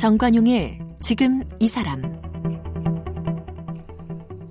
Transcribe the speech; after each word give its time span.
정관용의 0.00 0.78
지금 1.00 1.42
이 1.58 1.68
사람 1.68 2.00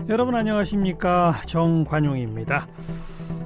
여러분 0.08 0.36
안녕하십니까 0.36 1.42
정관용입니다. 1.48 2.68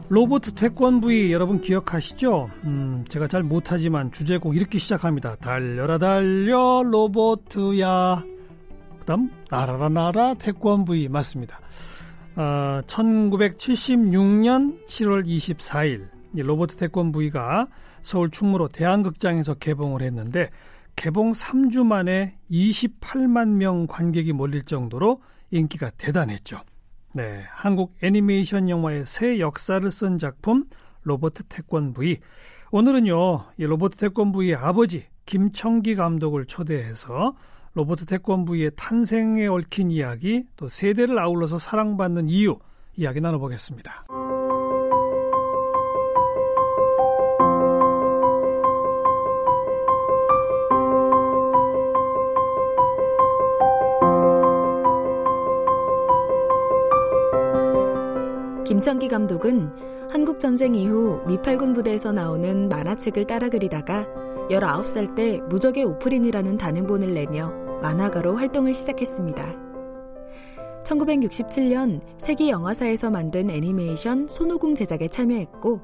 로봇 0.10 0.54
태권브이 0.54 1.32
여러분 1.32 1.62
기억하시죠? 1.62 2.50
음, 2.66 3.06
제가 3.08 3.30
잘 3.30 3.42
못하지만 3.42 4.12
주제곡 4.12 4.58
이렇게 4.58 4.80
시작합니다. 4.80 5.38
달려라 5.38 5.98
달려 5.98 6.84
로봇야. 6.84 8.22
그다음 9.00 9.32
나라라 9.50 9.88
나라 9.88 10.34
태권브이 10.34 11.08
맞습니다. 11.08 11.62
어, 12.36 12.82
1976년 12.86 14.86
7월 14.88 15.26
24일 15.26 16.10
로봇 16.36 16.78
태권브이가 16.78 17.68
서울 18.02 18.30
충무로 18.30 18.68
대한극장에서 18.68 19.54
개봉을 19.54 20.02
했는데 20.02 20.50
개봉 21.04 21.34
3주 21.34 21.86
만에 21.86 22.38
28만 22.50 23.50
명 23.50 23.88
관객이 23.88 24.32
몰릴 24.32 24.64
정도로 24.64 25.22
인기가 25.52 25.90
대단했죠. 25.90 26.62
네, 27.14 27.44
한국 27.50 27.94
애니메이션 28.02 28.70
영화의 28.70 29.06
새 29.06 29.38
역사를 29.40 29.92
쓴 29.92 30.18
작품 30.18 30.64
로버트 31.02 31.44
태권브이. 31.50 32.20
오늘은요, 32.72 33.48
이 33.58 33.66
로버트 33.66 33.98
태권브이의 33.98 34.56
아버지 34.56 35.06
김청기 35.26 35.98
감독을 35.98 36.46
초대해서 36.46 37.36
로버트 37.74 38.06
태권브이의 38.06 38.72
탄생에 38.78 39.48
얽힌 39.48 39.92
이야기, 39.92 40.46
또 40.56 40.70
세대를 40.70 41.20
아울러서 41.20 41.60
사랑받는 41.60 42.30
이유 42.30 42.60
이야기 42.96 43.20
나눠보겠습니다. 43.20 44.06
김창기 58.64 59.10
감독은 59.10 59.70
한국전쟁 60.10 60.76
이후 60.76 61.22
미팔군 61.28 61.74
부대에서 61.74 62.14
나오는 62.14 62.70
만화책을 62.70 63.26
따라 63.26 63.50
그리다가 63.50 64.08
19살 64.50 65.16
때 65.16 65.42
무적의 65.50 65.84
오프린이라는 65.84 66.58
단행본을 66.58 67.14
내며 67.14 67.50
만화가로 67.82 68.38
활동을 68.38 68.74
시작했습니다. 68.74 69.56
1967년 70.86 72.02
세계 72.18 72.50
영화사에서 72.50 73.10
만든 73.10 73.50
애니메이션 73.50 74.28
손오공 74.30 74.76
제작에 74.76 75.10
참여했고 75.10 75.82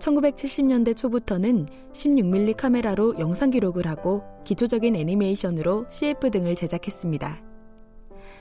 1970년대 0.00 0.96
초부터는 0.96 1.66
16mm 1.92 2.56
카메라로 2.56 3.18
영상 3.18 3.50
기록을 3.50 3.86
하고 3.86 4.22
기초적인 4.44 4.96
애니메이션으로 4.96 5.86
CF 5.90 6.30
등을 6.30 6.54
제작했습니다. 6.54 7.47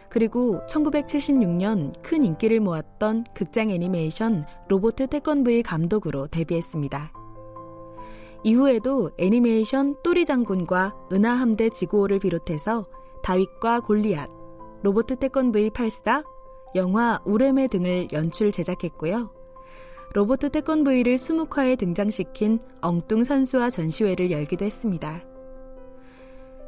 그리고 0.09 0.61
1976년 0.67 1.93
큰 2.01 2.23
인기를 2.23 2.59
모았던 2.59 3.25
극장 3.33 3.69
애니메이션 3.69 4.45
로보트 4.67 5.07
태권브이 5.07 5.63
감독으로 5.63 6.27
데뷔했습니다. 6.27 7.11
이후에도 8.43 9.11
애니메이션 9.17 9.95
똘이 10.03 10.25
장군과 10.25 10.95
은하 11.11 11.33
함대 11.33 11.69
지구호를 11.69 12.19
비롯해서 12.19 12.87
다윗과 13.23 13.81
골리앗, 13.81 14.29
로보트 14.83 15.17
태권브이 15.17 15.71
84, 15.71 16.23
영화 16.75 17.19
우뢰매 17.25 17.67
등을 17.67 18.07
연출 18.13 18.51
제작했고요. 18.51 19.31
로보트 20.13 20.49
태권브이를 20.51 21.15
20화에 21.15 21.77
등장시킨 21.77 22.59
엉뚱 22.81 23.23
산수화 23.23 23.69
전시회를 23.69 24.31
열기도 24.31 24.65
했습니다. 24.65 25.23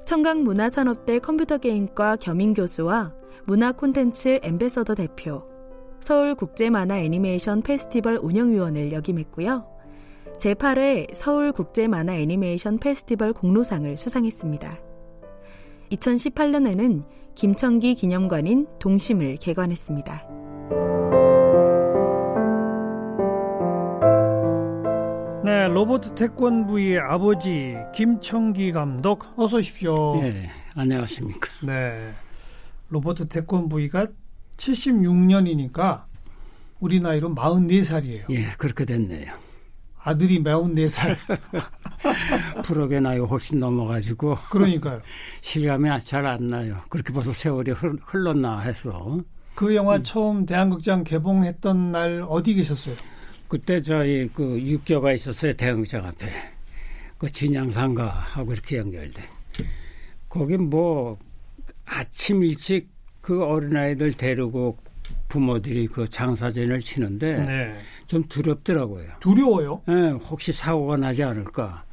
청강문화산업대 0.06 1.20
컴퓨터게임과 1.20 2.18
겸임 2.18 2.54
교수와 2.54 3.14
문화 3.46 3.72
콘텐츠 3.72 4.40
엠베서더 4.44 4.96
대표, 4.96 5.44
서울국제만화 6.02 7.00
애니메이션 7.00 7.62
페스티벌 7.62 8.20
운영위원을 8.22 8.92
역임했고요. 8.92 9.66
제8회 10.38 11.14
서울국제만화 11.14 12.16
애니메이션 12.16 12.78
페스티벌 12.78 13.34
공로상을 13.34 13.98
수상했습니다. 13.98 14.80
2018년에는 15.92 17.04
김청기 17.36 17.96
기념관인 17.96 18.68
동심을 18.80 19.38
개관했습니다. 19.38 20.28
네, 25.44 25.68
로버트 25.68 26.16
태권브이의 26.16 27.00
아버지 27.00 27.76
김청기 27.96 28.72
감독 28.72 29.26
어서 29.36 29.58
오십시오. 29.58 30.22
네, 30.22 30.50
안녕하십니까. 30.76 31.50
네. 31.64 32.12
로버트 32.90 33.28
태권브이가 33.28 34.08
76년이니까 34.58 36.04
우리 36.80 37.00
나이로 37.00 37.34
44살이에요. 37.36 38.26
예, 38.32 38.52
그렇게 38.58 38.86
됐네요. 38.86 39.34
아들이 40.02 40.42
44살. 40.42 41.18
프로의 42.64 43.02
나이 43.02 43.20
훨씬 43.20 43.60
넘어가지고. 43.60 44.38
그러니까요. 44.50 45.02
실감이 45.42 45.90
잘 46.04 46.26
안 46.26 46.48
나요. 46.48 46.82
그렇게 46.90 47.12
벌써 47.12 47.32
세월이 47.32 47.72
흘렀나 47.72 48.60
해서. 48.62 49.20
그 49.56 49.76
영화 49.76 49.98
음. 49.98 50.04
처음 50.04 50.46
대한극장 50.46 51.04
개봉했던 51.04 51.92
날 51.92 52.26
어디 52.28 52.54
계셨어요? 52.54 52.96
그때 53.50 53.82
저희 53.82 54.28
그 54.30 54.58
육교가 54.62 55.12
있었어요. 55.12 55.54
대한극장 55.54 56.06
앞에. 56.06 56.28
그 57.18 57.30
진양상가하고 57.30 58.54
이렇게 58.54 58.78
연결돼. 58.78 59.22
거기 60.30 60.56
뭐 60.56 61.18
아침 61.90 62.44
일찍 62.44 62.90
그 63.22 63.44
어린아이들 63.44 64.14
데리고 64.14 64.78
부모들이 65.28 65.88
그 65.88 66.08
장사진을 66.08 66.80
치는데 66.80 67.40
네. 67.46 67.76
좀 68.06 68.24
두렵더라고요. 68.24 69.08
두려워요? 69.20 69.82
네, 69.88 70.12
혹시 70.12 70.52
사고가 70.52 70.98
나지 70.98 71.24
않을까. 71.24 71.84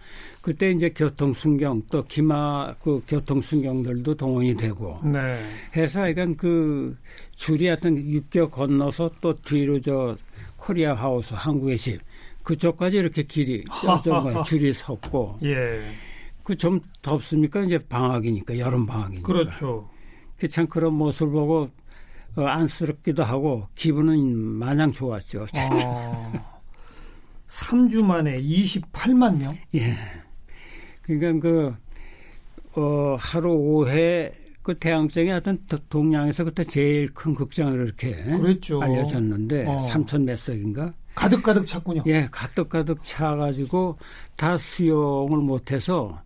그때 0.41 0.71
이제 0.71 0.89
교통순경 0.91 1.83
또 1.91 2.05
기마 2.05 2.73
그 2.83 3.03
교통순경들도 3.09 4.15
동원이 4.15 4.57
되고 4.57 5.01
네. 5.03 5.41
해서 5.77 6.03
하여간 6.03 6.37
그 6.37 6.97
줄이 7.34 7.67
하여튼 7.67 7.99
육교 7.99 8.51
건너서 8.51 9.11
또 9.21 9.37
뒤로 9.43 9.81
저 9.81 10.17
코리아 10.57 10.95
하우스 10.95 11.34
한국의 11.34 11.77
집 11.77 12.01
그쪽까지 12.45 12.99
이렇게 12.99 13.25
길이 13.25 13.65
뭐 14.07 14.43
줄이 14.45 14.73
섰고 14.73 15.39
예. 15.43 15.81
그 16.47 16.55
좀 16.55 16.81
덥습니까? 17.03 17.61
이제 17.62 17.77
방학이니까 17.77 18.57
여름 18.61 18.87
방학이니까. 18.87 19.27
그렇죠. 19.27 19.91
그참 20.39 20.65
그런 20.69 20.95
모습을 20.95 21.33
보고 21.33 21.69
어, 22.37 22.43
안쓰럽기도 22.45 23.25
하고 23.25 23.67
기분은 23.75 24.37
마냥 24.37 24.93
좋았죠. 24.93 25.45
아, 25.59 26.33
3주 27.49 28.01
만에 28.05 28.41
28만 28.41 29.39
명? 29.39 29.59
예. 29.75 29.97
그러니까 31.03 31.41
그 31.41 31.75
어, 32.81 33.17
하루 33.19 33.51
5회 33.57 34.33
그 34.63 34.77
대항쟁이 34.78 35.31
하여튼 35.31 35.59
동양에서 35.89 36.45
그때 36.45 36.63
제일 36.63 37.07
큰 37.13 37.34
극장을 37.34 37.75
이렇게 37.75 38.13
그랬죠. 38.23 38.81
알려졌는데 38.83 39.67
어. 39.67 39.77
3천 39.78 40.23
몇 40.23 40.37
석인가? 40.39 40.93
가득가득 41.17 41.67
찼군요. 41.67 42.03
예, 42.07 42.28
가득가득 42.31 43.03
차가지고 43.03 43.97
다 44.37 44.57
수용을 44.57 45.39
못해서 45.39 46.21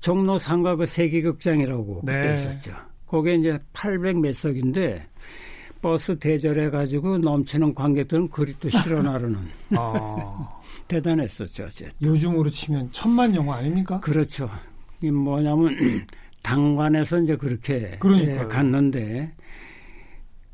종로 0.00 0.38
상가 0.38 0.76
그 0.76 0.86
세기극장이라고 0.86 2.02
네. 2.04 2.12
그때 2.12 2.34
있었죠. 2.34 2.74
거기에 3.06 3.36
이제 3.36 3.58
800 3.72 4.18
몇 4.18 4.34
석인데 4.34 5.02
버스 5.80 6.18
대절해 6.18 6.70
가지고 6.70 7.18
넘치는 7.18 7.74
관객들은 7.74 8.28
그리 8.28 8.54
또 8.58 8.68
실어 8.68 9.02
나르는. 9.02 9.38
아. 9.76 10.58
대단했었죠, 10.88 11.64
어쨌든. 11.64 11.90
요즘으로 12.02 12.50
치면 12.50 12.88
천만 12.92 13.34
영화 13.34 13.56
아닙니까? 13.56 14.00
그렇죠. 14.00 14.48
이 15.02 15.10
뭐냐면 15.10 15.76
당관에서 16.42 17.20
이제 17.20 17.36
그렇게 17.36 17.98
예, 18.02 18.36
갔는데 18.48 19.32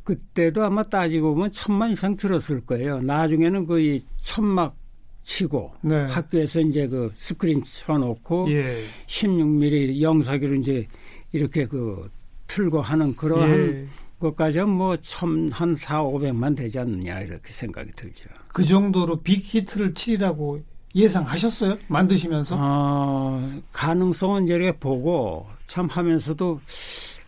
그때도 0.02 0.64
아마 0.64 0.82
따지고 0.82 1.35
보면 1.35 1.50
천만 1.50 1.93
이상 1.93 2.17
들었을 2.17 2.61
거예요. 2.67 3.00
나중에는 3.00 3.67
거의 3.67 4.00
천막 4.23 4.76
치고 5.25 5.73
네. 5.82 6.06
학교에서 6.06 6.61
이제 6.61 6.87
그 6.87 7.11
스크린 7.15 7.62
쳐놓고 7.65 8.50
예. 8.50 8.85
16mm 9.06 10.00
영사기로 10.00 10.55
이제 10.56 10.87
이렇게 11.32 11.67
그 11.67 12.09
틀고 12.47 12.81
하는 12.81 13.15
그러한 13.17 13.50
예. 13.50 13.87
것까지 14.21 14.61
뭐천한 14.61 15.75
4, 15.75 16.03
500만 16.03 16.56
되지 16.56 16.79
않느냐 16.79 17.21
이렇게 17.21 17.53
생각이 17.53 17.91
들죠. 17.97 18.29
그 18.53 18.65
정도로 18.65 19.21
빅히트를 19.21 19.94
치리라고 19.94 20.61
예상하셨어요? 20.94 21.76
만드시면서? 21.88 22.56
어, 22.59 23.61
가능성은 23.73 24.47
이렇게 24.47 24.79
보고 24.79 25.47
참 25.67 25.87
하면서도 25.88 26.61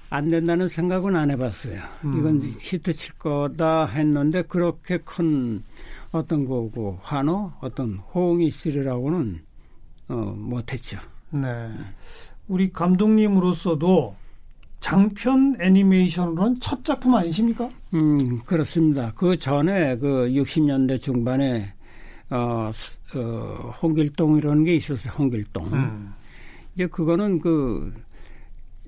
안 0.08 0.30
된다는 0.30 0.68
생각은 0.68 1.16
안 1.16 1.30
해봤어요. 1.32 1.80
음. 2.04 2.18
이건 2.18 2.40
히트 2.60 2.92
칠 2.92 3.14
거다 3.18 3.86
했는데 3.86 4.42
그렇게 4.42 4.98
큰 4.98 5.64
어떤 6.12 6.44
거고 6.44 6.98
환호 7.02 7.52
어떤 7.60 7.96
호응이 7.96 8.46
있으리라고는 8.46 9.40
어, 10.08 10.14
못했죠. 10.14 10.98
네. 11.30 11.70
우리 12.48 12.72
감독님으로서도 12.72 14.14
장편 14.80 15.56
애니메이션으로는 15.60 16.60
첫 16.60 16.84
작품 16.84 17.14
아니십니까? 17.14 17.68
음, 17.94 18.40
그렇습니다. 18.44 19.12
그 19.16 19.36
전에 19.36 19.96
그 19.96 20.28
60년대 20.28 21.00
중반에 21.00 21.72
어, 22.30 22.70
어 23.14 23.70
홍길동이라는 23.82 24.64
게 24.64 24.76
있었어요. 24.76 25.12
홍길동. 25.18 25.72
음. 25.72 26.14
이제 26.74 26.86
그거는 26.86 27.40
그 27.40 27.92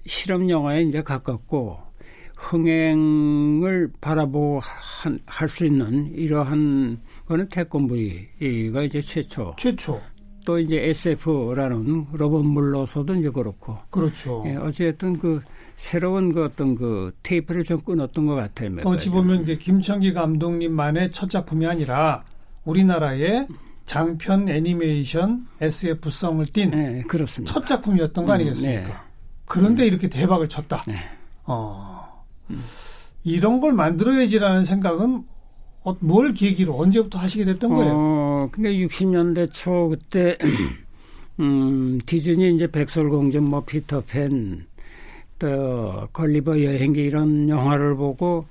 실험 0.07 0.49
영화에 0.49 0.83
이제 0.83 1.03
가깝고 1.03 1.79
흥행을 2.39 3.91
바라보고 4.01 4.61
할 5.27 5.49
수 5.49 5.67
있는 5.67 6.13
이러한 6.15 7.01
거는 7.27 7.49
태권브이가 7.49 8.83
이제 8.83 9.01
최초. 9.01 9.55
최초. 9.59 10.01
또 10.47 10.59
이제 10.59 10.79
SF라는 10.89 12.07
로봇 12.13 12.47
물로서도 12.47 13.17
이제 13.17 13.29
그렇고. 13.29 13.77
그렇죠. 13.91 14.45
예, 14.47 14.55
어쨌든 14.57 15.19
그 15.19 15.43
새로운 15.77 16.33
그 16.33 16.45
어떤 16.45 16.75
그 16.75 17.13
테이프를 17.23 17.65
좀 17.65 17.81
끊었던 17.81 18.25
것 18.27 18.35
같아요. 18.35 18.71
어찌 18.85 19.11
보면 19.11 19.43
이제 19.43 19.57
김창기 19.57 20.13
감독님만의 20.15 21.11
첫 21.11 21.29
작품이 21.29 21.67
아니라 21.67 22.25
우리나라의 22.65 23.47
장편 23.85 24.49
애니메이션 24.49 25.47
SF성을 25.61 26.45
띈 26.47 26.71
네, 26.71 27.03
그렇습니다. 27.03 27.53
첫 27.53 27.67
작품이었던 27.67 28.25
거 28.25 28.33
음, 28.33 28.35
아니겠습니까? 28.35 28.81
음, 28.81 28.87
네. 28.87 28.93
그런데 29.45 29.83
음. 29.85 29.89
이렇게 29.89 30.09
대박을 30.09 30.49
쳤다. 30.49 30.83
네. 30.87 30.95
어. 31.45 31.98
음. 32.51 32.63
이런 33.25 33.61
걸 33.61 33.73
만들어야지라는 33.73 34.65
생각은 34.65 35.25
어, 35.85 35.97
뭘 36.01 36.35
계기로 36.35 36.77
언제부터 36.79 37.19
하시게 37.19 37.45
됐던 37.45 37.71
거예요? 37.71 37.93
어, 37.95 38.49
그러니까 38.53 38.87
60년대 38.87 39.53
초 39.53 39.89
그때 39.89 40.37
음, 41.41 41.99
디즈니 42.05 42.55
이제 42.55 42.67
백설공주 42.67 43.41
뭐 43.41 43.65
피터팬 43.65 44.67
또 45.39 46.07
걸리버 46.13 46.65
여행기 46.65 47.01
이런 47.03 47.49
영화를 47.49 47.95
보고 47.95 48.47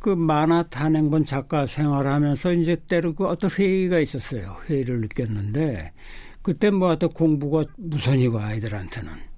그 0.00 0.10
만화 0.10 0.64
단행본 0.64 1.24
작가 1.24 1.64
생활하면서 1.64 2.54
이제 2.54 2.76
때로 2.88 3.14
그 3.14 3.26
어떤 3.26 3.48
회의가 3.50 4.00
있었어요. 4.00 4.56
회의를 4.68 5.00
느꼈는데 5.00 5.92
그때 6.42 6.70
뭐 6.70 6.88
어떤 6.88 7.08
공부가 7.10 7.62
무선이고 7.76 8.40
아이들한테는 8.40 9.12
그 9.12 9.31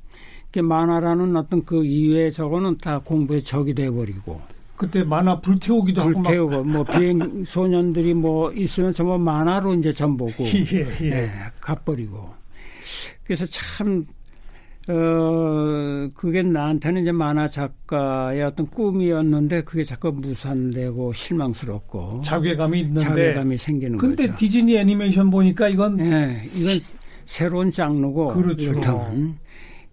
만화라는 0.60 1.36
어떤 1.36 1.64
그 1.64 1.84
이외의 1.84 2.32
저거는 2.32 2.78
다 2.78 2.98
공부의 2.98 3.42
적이 3.42 3.74
돼버리고 3.74 4.40
그때 4.76 5.04
만화 5.04 5.40
불태우기도 5.40 6.02
불태우고 6.02 6.52
하고 6.52 6.64
뭐 6.64 6.84
비행 6.98 7.44
소년들이 7.44 8.14
뭐 8.14 8.52
있으면 8.52 8.92
전부 8.92 9.18
만화로 9.18 9.74
이제 9.74 9.92
전보고 9.92 10.44
예, 10.72 10.86
예. 11.02 11.10
예, 11.10 11.30
가버리고 11.60 12.30
그래서 13.24 13.44
참 13.46 14.04
어, 14.86 16.10
그게 16.14 16.42
나한테는 16.42 17.02
이제 17.02 17.12
만화 17.12 17.48
작가의 17.48 18.42
어떤 18.42 18.66
꿈이었는데 18.66 19.62
그게 19.62 19.82
자꾸 19.82 20.12
무산되고 20.12 21.14
실망스럽고 21.14 22.20
자괴감이 22.22 22.80
있는데 22.80 23.00
자괴감이 23.00 23.56
생기는 23.56 23.96
근데 23.96 24.26
거죠. 24.26 24.36
디즈니 24.36 24.76
애니메이션 24.76 25.30
보니까 25.30 25.68
이건 25.68 25.96
네, 25.96 26.42
이건 26.44 26.78
새로운 27.24 27.70
장르고 27.70 28.34
그렇죠. 28.34 28.72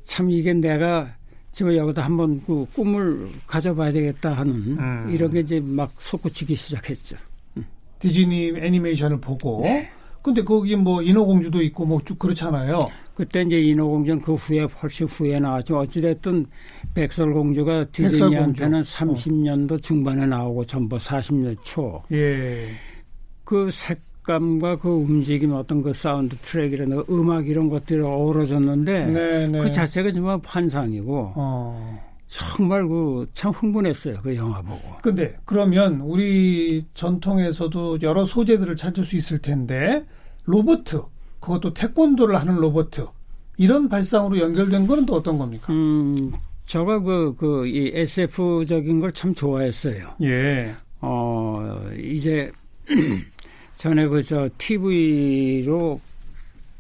참 0.04 0.30
이게 0.30 0.54
내가 0.54 1.14
지금 1.52 1.76
여기다 1.76 2.02
한번 2.04 2.42
그 2.46 2.66
꿈을 2.74 3.30
가져봐야 3.46 3.92
되겠다 3.92 4.34
하는 4.34 4.54
음. 4.54 5.10
이런 5.12 5.30
게 5.32 5.40
이제 5.40 5.60
막 5.60 5.92
솟구치기 5.98 6.56
시작했죠. 6.56 7.18
음. 7.58 7.66
디즈니 8.00 8.54
애니메이션을 8.58 9.20
보고 9.20 9.62
네. 9.64 9.90
근데 10.22 10.44
거기 10.44 10.76
뭐 10.76 11.02
인어공주도 11.02 11.62
있고 11.64 11.86
뭐 11.86 12.00
쭉 12.06 12.18
그렇잖아요. 12.20 12.80
그때 13.16 13.42
이제 13.42 13.60
인어공주는 13.60 14.22
그 14.22 14.36
후에 14.36 14.62
훨씬 14.64 15.08
후에 15.08 15.40
나왔죠. 15.40 15.80
어찌됐든 15.80 16.46
백설공주가 16.94 17.86
디즈니한테는 17.92 18.80
백설공주. 18.84 19.30
30년도 19.30 19.72
어. 19.74 19.78
중반에 19.80 20.26
나오고 20.28 20.66
전부 20.66 20.98
40년 20.98 21.58
초. 21.64 22.02
예. 22.12 22.70
그 23.44 23.70
색 23.72 24.00
감과 24.24 24.78
그 24.78 24.90
움직임 24.90 25.54
어떤 25.54 25.82
그 25.82 25.94
사운드 25.94 26.36
트랙이라는 26.38 27.06
음악 27.10 27.48
이런 27.48 27.70
것들이 27.70 28.02
어우러졌는데 28.02 29.06
네네. 29.08 29.48
네. 29.48 29.60
그 29.60 29.72
자체가 29.72 30.12
정말 30.12 30.40
환상이고 30.44 31.34
어. 31.36 32.12
정말 32.28 32.88
그 32.88 33.26
참 33.34 33.52
흥분했어요 33.52 34.20
그 34.22 34.36
영화 34.36 34.62
보고. 34.62 34.80
근데 35.02 35.36
그러면 35.46 36.02
우리 36.02 36.86
전통에서도 36.94 38.02
여러 38.04 38.24
소재들을 38.26 38.76
찾을 38.76 39.04
수 39.06 39.16
있을 39.16 39.40
텐데 39.40 40.06
로봇 40.46 40.86
그것도 41.40 41.74
태권도를 41.74 42.36
하는 42.36 42.56
로봇 42.56 42.92
이런 43.58 43.90
발상으로 43.90 44.40
연결된 44.40 44.88
거는 44.88 45.06
또 45.06 45.16
어떤 45.16 45.38
겁니까? 45.38 45.72
음, 45.74 46.32
저가 46.66 47.00
그, 47.00 47.36
그, 47.38 47.68
이 47.68 47.92
SF적인 47.94 49.00
걸 49.00 49.12
참 49.12 49.34
좋아했어요. 49.36 50.16
예. 50.24 50.74
어, 51.02 51.80
이제, 52.00 52.50
전에 53.82 54.08
그, 54.08 54.22
저, 54.22 54.48
TV로 54.60 56.00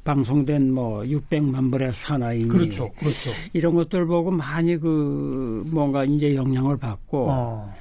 방송된 0.03 0.71
뭐 0.71 1.01
600만 1.01 1.71
불의 1.71 1.91
사나이. 1.93 2.41
그렇죠. 2.41 2.91
그렇죠. 2.91 3.31
이런 3.53 3.73
것들 3.73 4.05
보고 4.05 4.29
많이 4.29 4.77
그, 4.77 5.63
뭔가 5.65 6.05
이제 6.05 6.35
영향을 6.35 6.77
받고, 6.77 7.25
어. 7.27 7.73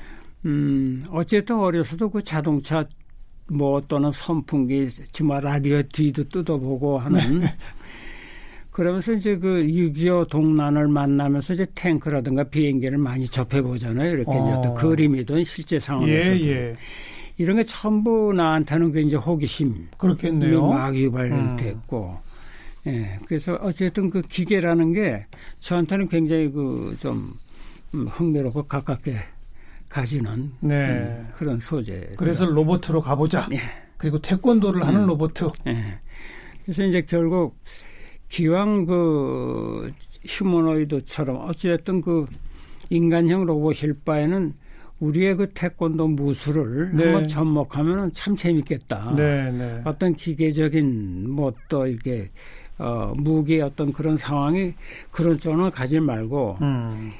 음, 0.46 1.04
어쨌든 1.10 1.58
어려서도 1.58 2.08
그 2.08 2.22
자동차 2.22 2.82
뭐 3.46 3.78
또는 3.82 4.10
선풍기, 4.10 4.88
주말 4.88 5.42
라디오 5.44 5.82
뒤도 5.82 6.24
뜯어보고 6.30 6.98
하는 6.98 7.40
네. 7.40 7.54
그러면서 8.70 9.12
이제 9.12 9.36
그 9.36 9.64
6.25 9.64 10.30
동란을 10.30 10.88
만나면서 10.88 11.52
이제 11.52 11.66
탱크라든가 11.74 12.44
비행기를 12.44 12.96
많이 12.96 13.26
접해보잖아요. 13.26 14.12
이렇게 14.12 14.30
어. 14.30 14.60
이제 14.60 14.80
그림이든 14.80 15.44
실제 15.44 15.78
상황에서. 15.78 16.30
예, 16.38 16.46
예. 16.46 16.74
이런 17.40 17.56
게 17.56 17.64
전부 17.64 18.34
나한테는 18.36 18.92
그 18.92 19.00
이제 19.00 19.16
호기심. 19.16 19.88
그렇겠네요. 19.96 20.66
막 20.66 20.94
유발됐고. 20.94 22.18
음. 22.86 22.90
예. 22.90 23.18
그래서 23.26 23.54
어쨌든 23.62 24.10
그 24.10 24.20
기계라는 24.20 24.92
게 24.92 25.24
저한테는 25.58 26.08
굉장히 26.08 26.50
그 26.50 26.94
좀 27.00 27.32
흥미롭고 27.92 28.64
가깝게 28.64 29.16
가지는 29.88 30.52
네. 30.60 30.74
음, 30.90 31.28
그런 31.34 31.58
소재. 31.60 32.10
그래서 32.18 32.44
로봇으로 32.44 33.00
가보자. 33.00 33.48
예. 33.52 33.60
그리고 33.96 34.18
태권도를 34.20 34.86
하는 34.86 35.04
음. 35.04 35.06
로봇. 35.06 35.32
예. 35.66 35.98
그래서 36.64 36.84
이제 36.84 37.00
결국 37.00 37.56
기왕 38.28 38.84
그 38.84 39.90
휴머노이드처럼 40.26 41.48
어찌됐든 41.48 42.02
그 42.02 42.26
인간형 42.90 43.46
로봇일 43.46 44.00
바에는 44.04 44.52
우리의 45.00 45.34
그 45.36 45.48
태권도 45.50 46.08
무술을 46.08 46.90
네. 46.94 47.04
한번 47.04 47.26
접목하면은 47.26 48.12
참 48.12 48.36
재밌겠다. 48.36 49.14
네, 49.16 49.50
네. 49.50 49.80
어떤 49.84 50.14
기계적인 50.14 51.30
뭐 51.30 51.52
또 51.68 51.86
이게 51.86 52.28
어 52.78 53.12
무기의 53.16 53.62
어떤 53.62 53.92
그런 53.92 54.16
상황이 54.16 54.74
그런 55.10 55.38
쪽을 55.38 55.70
가지 55.70 56.00
말고 56.00 56.58
음. 56.60 57.12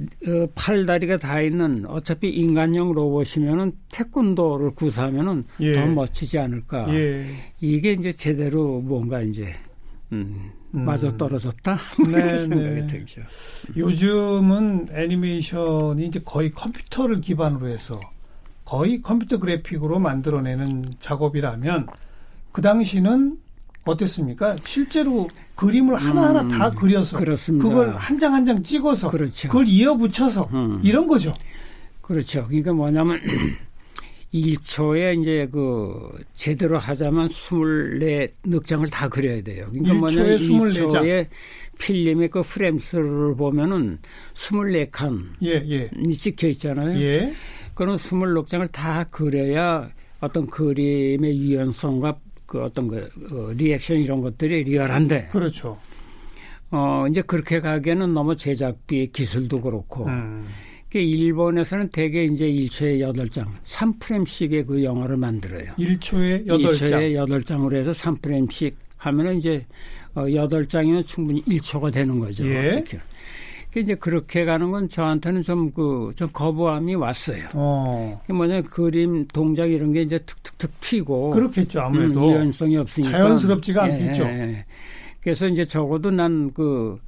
어, 0.00 0.46
팔다리가 0.54 1.18
다 1.18 1.40
있는 1.40 1.84
어차피 1.86 2.30
인간형 2.30 2.92
로봇이면은 2.92 3.72
태권도를 3.90 4.70
구사하면은 4.70 5.44
예. 5.60 5.72
더 5.72 5.86
멋지지 5.86 6.38
않을까. 6.38 6.86
예. 6.94 7.26
이게 7.60 7.92
이제 7.92 8.12
제대로 8.12 8.80
뭔가 8.80 9.20
이제 9.20 9.54
음, 10.12 10.50
맞아 10.70 11.14
떨어졌다. 11.16 11.78
뭐 11.98 12.08
네, 12.18 12.38
생각이 12.38 12.64
네. 12.80 12.86
들죠. 12.86 13.22
요즘은 13.76 14.88
애니메이션이 14.92 16.06
이제 16.06 16.20
거의 16.24 16.50
컴퓨터를 16.52 17.20
기반으로 17.20 17.68
해서 17.68 18.00
거의 18.64 19.00
컴퓨터 19.02 19.38
그래픽으로 19.38 19.98
만들어내는 19.98 20.82
작업이라면 21.00 21.86
그 22.52 22.60
당시는 22.62 23.38
어땠습니까? 23.84 24.56
실제로 24.64 25.28
그림을 25.54 25.96
하나하나 25.96 26.42
음, 26.42 26.48
다 26.48 26.70
그려서 26.70 27.18
그렇습니다. 27.18 27.66
그걸 27.66 27.96
한 27.96 28.18
장 28.18 28.34
한장 28.34 28.62
찍어서 28.62 29.10
그렇죠. 29.10 29.48
그걸 29.48 29.66
이어붙여서 29.68 30.48
음. 30.52 30.80
이런 30.82 31.06
거죠. 31.06 31.32
그렇죠. 32.02 32.46
그러니까 32.46 32.72
뭐냐면 32.72 33.20
1초에 34.32 35.20
이제 35.20 35.48
그 35.50 36.10
제대로 36.34 36.78
하자면 36.78 37.28
24늑장을 37.28 38.90
다 38.90 39.08
그려야 39.08 39.42
돼요. 39.42 39.68
그러니까 39.70 39.94
뭐냐면 39.94 40.36
1초에 40.36 41.26
필름의 41.78 42.28
그 42.28 42.42
프레임수를 42.42 43.36
보면은 43.36 43.98
24칸이 44.34 45.26
예, 45.44 45.64
예. 45.68 46.12
찍혀 46.12 46.48
있잖아요. 46.48 47.00
예. 47.00 47.32
그런 47.74 47.96
24장을 47.96 48.70
다 48.72 49.04
그려야 49.04 49.90
어떤 50.20 50.46
그림의 50.46 51.38
유연성과 51.38 52.18
그 52.44 52.62
어떤 52.62 52.88
그 52.88 53.08
어, 53.30 53.52
리액션 53.52 53.98
이런 53.98 54.20
것들이 54.20 54.64
리얼한데. 54.64 55.28
그렇죠. 55.28 55.78
어 56.70 57.06
이제 57.08 57.22
그렇게 57.22 57.60
가기에는 57.60 58.12
너무 58.12 58.36
제작비 58.36 59.10
기술도 59.10 59.60
그렇고. 59.60 60.06
음. 60.06 60.46
그 60.90 60.98
일본에서는 60.98 61.88
대개 61.88 62.24
이제 62.24 62.46
1초에 62.46 63.00
8장, 63.00 63.46
3프레임씩의 63.64 64.66
그 64.66 64.82
영화를 64.82 65.16
만들어요. 65.16 65.72
1초에 65.78 66.46
8장. 66.46 66.64
1초에 66.64 67.28
8장으로 67.28 67.76
해서 67.76 67.90
3프레임씩 67.92 68.72
하면은 68.96 69.36
이제 69.36 69.66
어, 70.14 70.22
8장이면 70.22 71.06
충분히 71.06 71.42
1초가 71.44 71.92
되는 71.92 72.18
거죠. 72.18 72.46
예. 72.46 72.82
이제 73.76 73.94
그렇게 73.94 74.44
가는 74.44 74.70
건 74.70 74.88
저한테는 74.88 75.42
좀 75.42 75.70
그, 75.70 76.10
좀 76.16 76.26
거부함이 76.32 76.94
왔어요. 76.94 77.44
어. 77.54 78.20
뭐냐, 78.28 78.62
그림, 78.62 79.26
동작 79.26 79.70
이런 79.70 79.92
게 79.92 80.02
이제 80.02 80.18
툭툭툭 80.18 80.80
튀고. 80.80 81.30
그렇겠죠, 81.30 81.80
아무래도. 81.80 82.28
음, 82.28 82.32
유연성이 82.32 82.76
없으니까. 82.78 83.10
자연스럽지가 83.10 83.88
예, 83.88 83.92
않겠죠. 83.92 84.24
예. 84.24 84.64
그래서 85.20 85.46
이제 85.46 85.64
적어도 85.64 86.10
난 86.10 86.50
그, 86.52 86.98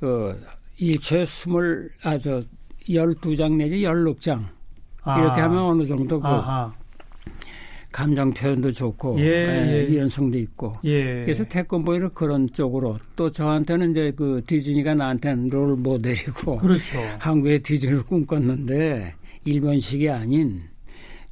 그, 0.00 0.40
1초에 0.80 1.26
스물, 1.26 1.90
아, 2.02 2.16
저, 2.16 2.42
12장 2.88 3.56
내지 3.56 3.80
16장. 3.80 4.44
아. 5.02 5.20
이렇게 5.20 5.40
하면 5.40 5.58
어느 5.58 5.84
정도 5.84 6.20
그, 6.20 6.26
아하. 6.26 6.72
감정 7.90 8.32
표현도 8.32 8.70
좋고 8.70 9.18
예, 9.18 9.24
예. 9.24 9.88
유연성도 9.88 10.38
있고 10.38 10.74
예. 10.84 11.22
그래서 11.22 11.42
태권보이는 11.44 12.10
그런 12.14 12.46
쪽으로 12.52 12.98
또 13.16 13.30
저한테는 13.30 13.92
이제 13.92 14.12
그 14.14 14.42
디즈니가 14.46 14.94
나한테는 14.94 15.48
롤 15.48 15.76
모델이고 15.76 16.58
그렇죠. 16.58 16.98
한국의 17.18 17.62
디즈니를 17.62 18.02
꿈꿨는데 18.04 19.14
일본식이 19.44 20.10
아닌 20.10 20.62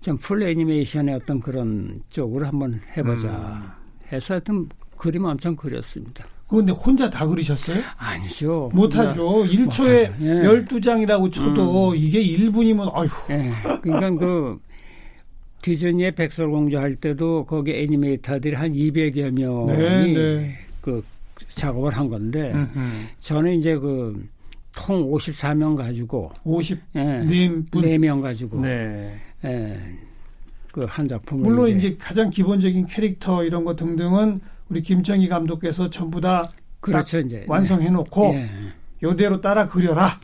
좀 0.00 0.16
풀 0.16 0.42
애니메이션의 0.42 1.14
어떤 1.16 1.40
그런 1.40 2.02
쪽으로 2.10 2.46
한번 2.46 2.80
해보자 2.96 3.28
음. 3.28 4.12
해서 4.12 4.34
하여튼 4.34 4.68
그림 4.96 5.24
엄청 5.24 5.54
그렸습니다. 5.56 6.24
그런데 6.48 6.72
혼자 6.72 7.10
다 7.10 7.26
그리셨어요? 7.26 7.82
아니죠. 7.96 8.70
못하죠. 8.72 9.44
1초에 9.44 10.12
예. 10.20 10.26
12장이라고 10.42 11.32
쳐도 11.32 11.90
음. 11.90 11.96
이게 11.96 12.22
1분이면 12.24 12.90
아휴. 12.94 13.08
예. 13.30 13.50
그러니까 13.82 14.10
그 14.10 14.58
디즈니의 15.62 16.12
백설공주 16.12 16.78
할 16.78 16.94
때도 16.94 17.46
거기 17.46 17.72
애니메이터들이 17.72 18.54
한 18.54 18.72
200여 18.72 19.32
명이 19.32 19.72
네, 19.72 20.12
네. 20.14 20.58
그 20.80 21.04
작업을 21.48 21.92
한 21.92 22.08
건데 22.08 22.52
음흠. 22.54 22.80
저는 23.18 23.58
이제 23.58 23.76
그 23.76 24.36
통 24.76 25.10
54명 25.10 25.74
가지고 25.74 26.30
50 26.44 26.78
예, 26.96 27.00
4명 27.00 28.20
가지고 28.20 28.60
네. 28.60 29.18
예, 29.44 29.78
그 30.76 30.84
한 30.84 31.08
작품을 31.08 31.42
물론 31.42 31.68
이제, 31.68 31.88
이제, 31.88 31.96
가장 31.98 32.28
기본적인 32.28 32.86
캐릭터 32.86 33.44
이런 33.44 33.64
거 33.64 33.74
등등은 33.74 34.40
우리 34.68 34.82
김정희 34.82 35.26
감독께서 35.28 35.88
전부 35.88 36.20
다 36.20 36.42
그렇죠 36.80 37.18
이제 37.18 37.44
완성해 37.48 37.88
놓고 37.88 38.34
예. 38.34 38.50
요대로 39.02 39.40
따라 39.40 39.68
그려라. 39.68 40.20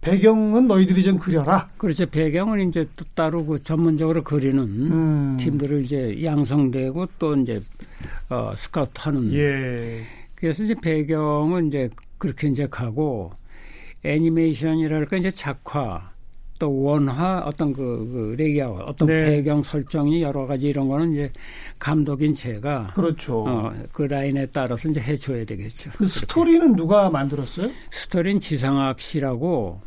배경은 0.00 0.68
너희들이 0.68 1.02
좀 1.02 1.18
그려라. 1.18 1.68
그렇죠. 1.76 2.06
배경은 2.06 2.68
이제 2.68 2.86
또 2.94 3.04
따로 3.14 3.44
그 3.44 3.60
전문적으로 3.60 4.22
그리는 4.22 4.62
음. 4.62 5.36
팀들을 5.40 5.82
이제 5.82 6.22
양성되고 6.22 7.06
또 7.18 7.34
이제 7.34 7.60
어, 8.28 8.52
스카우트 8.56 8.92
하는. 8.94 9.32
예. 9.32 10.04
그래서 10.36 10.62
이제 10.62 10.74
배경은 10.80 11.66
이제 11.66 11.90
그렇게 12.18 12.46
이제 12.46 12.68
가고 12.70 13.32
애니메이션이랄까 14.04 15.16
이제 15.16 15.32
작화 15.32 16.12
또 16.58 16.82
원화 16.82 17.42
어떤 17.44 17.72
그, 17.72 17.82
그 17.82 18.34
레이아웃 18.38 18.82
어떤 18.86 19.08
네. 19.08 19.24
배경 19.24 19.62
설정이 19.62 20.22
여러 20.22 20.46
가지 20.46 20.68
이런 20.68 20.88
거는 20.88 21.12
이제 21.12 21.30
감독인 21.78 22.32
제가 22.34 22.92
그렇죠. 22.94 23.44
어, 23.46 23.72
그 23.92 24.02
라인에 24.02 24.46
따라서 24.46 24.88
이제 24.88 25.00
해줘야 25.00 25.44
되겠죠. 25.44 25.90
그 25.96 26.06
스토리는 26.06 26.74
누가 26.76 27.10
만들었어요? 27.10 27.70
스토리는 27.90 28.40
지상학 28.40 29.00
씨라고 29.00 29.80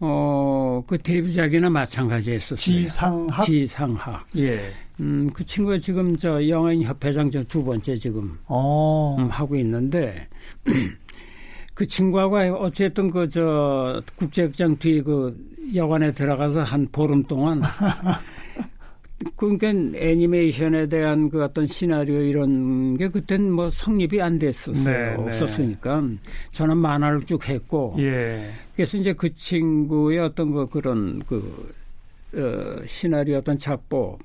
어, 0.00 0.82
그 0.86 0.98
데뷔작이나 0.98 1.70
마찬가지였었어요. 1.70 2.56
지상학? 2.56 3.44
지상학. 3.44 4.26
예. 4.36 4.72
음, 5.00 5.30
그 5.32 5.44
친구가 5.44 5.78
지금 5.78 6.16
저 6.16 6.48
영화인 6.48 6.82
협회장 6.82 7.30
저 7.30 7.42
두 7.44 7.64
번째 7.64 7.94
지금 7.96 8.38
어. 8.46 9.16
음, 9.18 9.28
하고 9.28 9.56
있는데 9.56 10.28
그 11.74 11.86
친구하고 11.86 12.36
어쨌든 12.58 13.10
그 13.10 13.28
저 13.28 14.02
국제극장 14.16 14.76
뒤에 14.76 15.02
그 15.02 15.36
여관에 15.74 16.12
들어가서 16.12 16.62
한 16.62 16.86
보름 16.90 17.22
동안 17.24 17.62
그러니까 19.36 19.68
애니메이션에 19.68 20.86
대한 20.86 21.30
그 21.30 21.42
어떤 21.42 21.66
시나리오 21.66 22.20
이런 22.20 22.96
게 22.96 23.08
그땐 23.08 23.50
뭐 23.50 23.70
성립이 23.70 24.20
안 24.20 24.38
됐었어요. 24.38 24.84
네, 24.84 25.16
네. 25.16 25.22
없었으니까 25.22 26.00
네. 26.00 26.16
저는 26.50 26.76
만화를 26.78 27.24
쭉 27.24 27.48
했고 27.48 27.94
예. 27.98 28.50
그래서 28.74 28.98
이제 28.98 29.12
그 29.12 29.32
친구의 29.34 30.18
어떤 30.18 30.50
그 30.50 30.66
그런 30.66 31.22
그 31.26 31.72
어, 32.34 32.84
시나리오 32.86 33.38
어떤 33.38 33.56
작법 33.56 34.18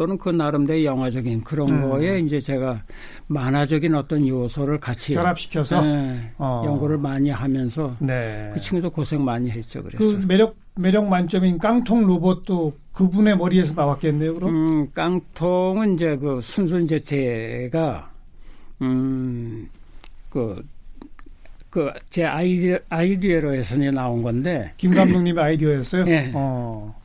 또는 0.00 0.16
그 0.16 0.30
나름대로 0.30 0.82
영화적인 0.82 1.42
그런 1.42 1.68
음. 1.68 1.90
거에 1.90 2.20
이제 2.20 2.40
제가 2.40 2.82
만화적인 3.26 3.94
어떤 3.94 4.26
요소를 4.26 4.80
같이 4.80 5.12
결합시켜서 5.12 5.82
네, 5.82 6.32
어. 6.38 6.62
연구를 6.64 6.96
많이 6.96 7.28
하면서 7.28 7.94
네. 7.98 8.48
그 8.54 8.58
친구도 8.58 8.88
고생 8.88 9.22
많이 9.22 9.50
했죠. 9.50 9.82
그래서 9.82 9.98
그 9.98 10.24
매력 10.26 10.56
매력 10.74 11.06
만점인 11.06 11.58
깡통 11.58 12.06
로봇도 12.06 12.72
그분의 12.92 13.36
머리에서 13.36 13.74
나왔겠네요. 13.74 14.36
그럼 14.36 14.54
음, 14.54 14.90
깡통은 14.92 15.96
이제 15.96 16.16
그 16.16 16.40
순수 16.40 16.80
이제 16.80 16.98
제가 16.98 18.10
음그 18.80 19.68
그 21.68 21.92
제 22.08 22.24
아이디어 22.24 22.78
아이디어로 22.88 23.52
해서 23.52 23.76
나온 23.90 24.22
건데 24.22 24.72
김 24.78 24.94
감독님의 24.94 25.44
아이디어였어요. 25.44 26.04
네. 26.04 26.32
어. 26.32 26.99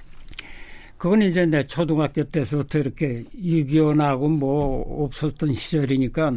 그건 1.06 1.22
이제 1.22 1.46
내 1.46 1.62
초등학교 1.62 2.24
때서부터 2.24 2.80
이렇게 2.80 3.24
6.25 3.40 3.96
나고 3.96 4.28
뭐 4.28 5.04
없었던 5.04 5.54
시절이니까 5.54 6.34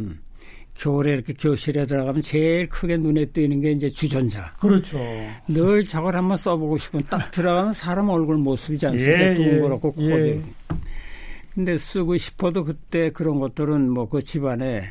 겨울에 0.75 1.13
이렇게 1.13 1.33
교실에 1.33 1.87
들어가면 1.87 2.21
제일 2.21 2.69
크게 2.69 2.97
눈에 2.97 3.25
띄는 3.25 3.61
게 3.61 3.71
이제 3.71 3.89
주전자. 3.89 4.53
그렇죠. 4.59 4.99
늘 5.47 5.83
저걸 5.87 6.15
한번 6.15 6.37
써보고 6.37 6.77
싶으면 6.77 7.03
딱 7.09 7.31
들어가면 7.31 7.73
사람 7.73 8.09
얼굴 8.09 8.37
모습이지 8.37 8.85
않습니까? 8.85 9.29
예, 9.29 9.33
둥그렇고 9.33 9.95
예. 9.97 10.03
코도. 10.03 10.27
예. 10.27 10.41
근데 11.55 11.75
쓰고 11.75 12.15
싶어도 12.17 12.63
그때 12.63 13.09
그런 13.09 13.39
것들은 13.39 13.89
뭐 13.89 14.05
그 14.05 14.21
집안에 14.21 14.83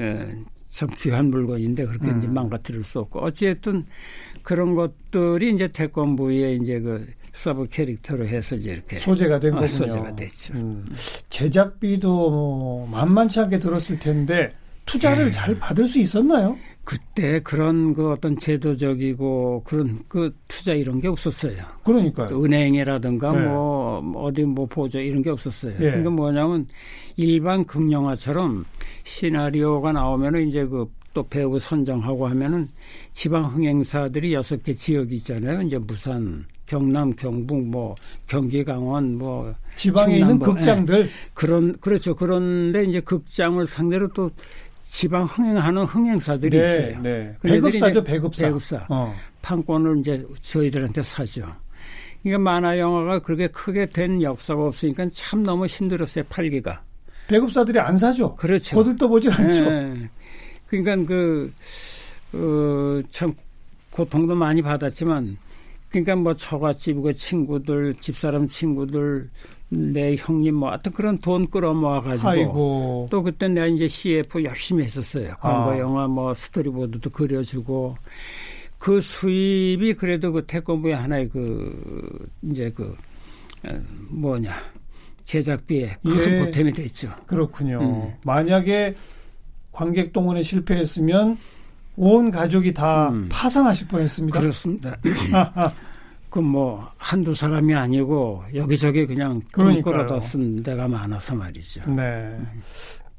에, 0.00 0.28
참 0.68 0.88
귀한 0.98 1.30
물건인데 1.30 1.86
그렇게 1.86 2.08
음. 2.10 2.18
이제 2.18 2.26
망가뜨릴 2.26 2.82
수 2.82 2.98
없고 2.98 3.20
어찌됐든 3.20 3.86
그런 4.42 4.74
것들이 4.74 5.52
이제 5.52 5.68
태권브이 5.68 6.56
이제 6.56 6.80
그 6.80 7.06
sub 7.32 7.66
캐릭터로 7.68 8.26
해서 8.26 8.56
이제 8.56 8.72
이렇게 8.72 8.96
소재가 8.96 9.40
된 9.40 9.52
어, 9.52 9.60
거군요. 9.60 9.68
소재가 9.68 10.16
됐죠. 10.16 10.54
음. 10.54 10.84
제작비도 11.28 12.08
뭐 12.08 12.86
만만치 12.88 13.40
않게 13.40 13.58
들었을 13.58 13.98
텐데 13.98 14.52
투자를 14.86 15.26
네. 15.26 15.30
잘 15.30 15.58
받을 15.58 15.86
수 15.86 15.98
있었나요? 15.98 16.56
그때 16.84 17.38
그런 17.40 17.94
그 17.94 18.10
어떤 18.10 18.36
제도적이고 18.36 19.62
그런 19.64 20.00
그 20.08 20.34
투자 20.48 20.72
이런 20.72 21.00
게 21.00 21.06
없었어요. 21.06 21.62
그러니까요. 21.84 22.42
은행이라든가 22.42 23.32
네. 23.32 23.46
뭐 23.46 24.12
어디 24.16 24.42
뭐 24.42 24.66
보조 24.66 24.98
이런 24.98 25.22
게 25.22 25.30
없었어요. 25.30 25.74
네. 25.74 25.78
그러니까 25.78 26.10
뭐냐면 26.10 26.66
일반 27.16 27.64
극영화처럼 27.64 28.64
시나리오가 29.04 29.92
나오면은 29.92 30.48
이제 30.48 30.64
그 30.64 30.86
또 31.12 31.26
배우 31.26 31.58
선정하고 31.58 32.28
하면은 32.28 32.68
지방 33.12 33.44
흥행사들이 33.44 34.32
여섯 34.32 34.62
개 34.62 34.72
지역이 34.72 35.14
있잖아요. 35.16 35.62
이제 35.62 35.78
부산, 35.78 36.44
경남, 36.70 37.12
경북, 37.14 37.66
뭐 37.66 37.96
경기, 38.28 38.62
강원, 38.62 39.18
뭐 39.18 39.52
지방에 39.74 40.18
있는 40.18 40.38
극장들 40.38 41.04
네. 41.06 41.10
그런 41.34 41.76
그렇죠. 41.80 42.14
그런데 42.14 42.84
이제 42.84 43.00
극장을 43.00 43.66
상대로 43.66 44.06
또 44.12 44.30
지방 44.86 45.24
흥행하는 45.24 45.82
흥행사들이 45.82 46.56
네, 46.56 46.62
있어요. 46.62 47.02
네. 47.02 47.36
배급사죠, 47.42 48.04
배급사. 48.04 48.46
배급사. 48.46 48.86
어. 48.88 49.12
판권을 49.42 49.98
이제 49.98 50.24
저희들한테 50.40 51.02
사죠. 51.02 51.44
그러니까 52.22 52.38
만화 52.38 52.78
영화가 52.78 53.18
그렇게 53.18 53.48
크게 53.48 53.86
된 53.86 54.22
역사가 54.22 54.66
없으니까 54.66 55.08
참 55.12 55.42
너무 55.42 55.66
힘들었어요, 55.66 56.22
팔기가. 56.28 56.82
배급사들이 57.26 57.80
안 57.80 57.96
사죠. 57.96 58.36
그렇죠. 58.36 58.76
거들떠 58.76 59.08
보질 59.08 59.32
않죠. 59.32 59.68
네. 59.68 60.08
그러니까 60.68 61.04
그, 61.08 61.52
어, 62.32 63.02
참 63.10 63.32
고통도 63.90 64.36
많이 64.36 64.62
받았지만 64.62 65.36
그러니까 65.90 66.16
뭐 66.16 66.34
처갓집이고 66.34 67.12
친구들, 67.14 67.94
집사람 67.96 68.48
친구들, 68.48 69.28
내 69.70 70.16
형님 70.16 70.56
뭐 70.56 70.70
하여튼 70.70 70.92
그런 70.92 71.18
돈 71.18 71.48
끌어모아 71.48 72.00
가지고 72.00 73.08
또 73.10 73.22
그때 73.22 73.48
내가 73.48 73.66
이제 73.66 73.86
CF 73.86 74.42
열심히 74.42 74.84
했었어요. 74.84 75.34
광고 75.40 75.70
아. 75.70 75.78
영화 75.78 76.08
뭐 76.08 76.34
스토리보드도 76.34 77.10
그려주고 77.10 77.96
그 78.78 79.00
수입이 79.00 79.94
그래도 79.94 80.32
그 80.32 80.44
태권부의 80.46 80.96
하나의 80.96 81.28
그 81.28 82.28
이제 82.42 82.70
그 82.74 82.96
어, 83.68 83.80
뭐냐 84.08 84.56
제작비에 85.24 85.94
큰 86.02 86.32
예. 86.34 86.44
보탬이 86.44 86.72
됐죠. 86.72 87.14
그렇군요. 87.26 87.80
음. 87.80 88.14
만약에 88.24 88.94
관객 89.70 90.12
동원에 90.12 90.42
실패했으면 90.42 91.38
온 92.02 92.30
가족이 92.30 92.72
다 92.72 93.10
음. 93.10 93.28
파산하실 93.30 93.88
뻔했습니다. 93.88 94.40
그렇습니다. 94.40 94.96
그뭐 96.30 96.90
한두 96.96 97.34
사람이 97.34 97.74
아니고 97.74 98.42
여기저기 98.54 99.04
그냥 99.04 99.42
돈 99.52 99.82
끌어다 99.82 100.18
쓴 100.18 100.62
데가 100.62 100.88
많아서 100.88 101.34
말이죠. 101.34 101.90
네. 101.92 102.38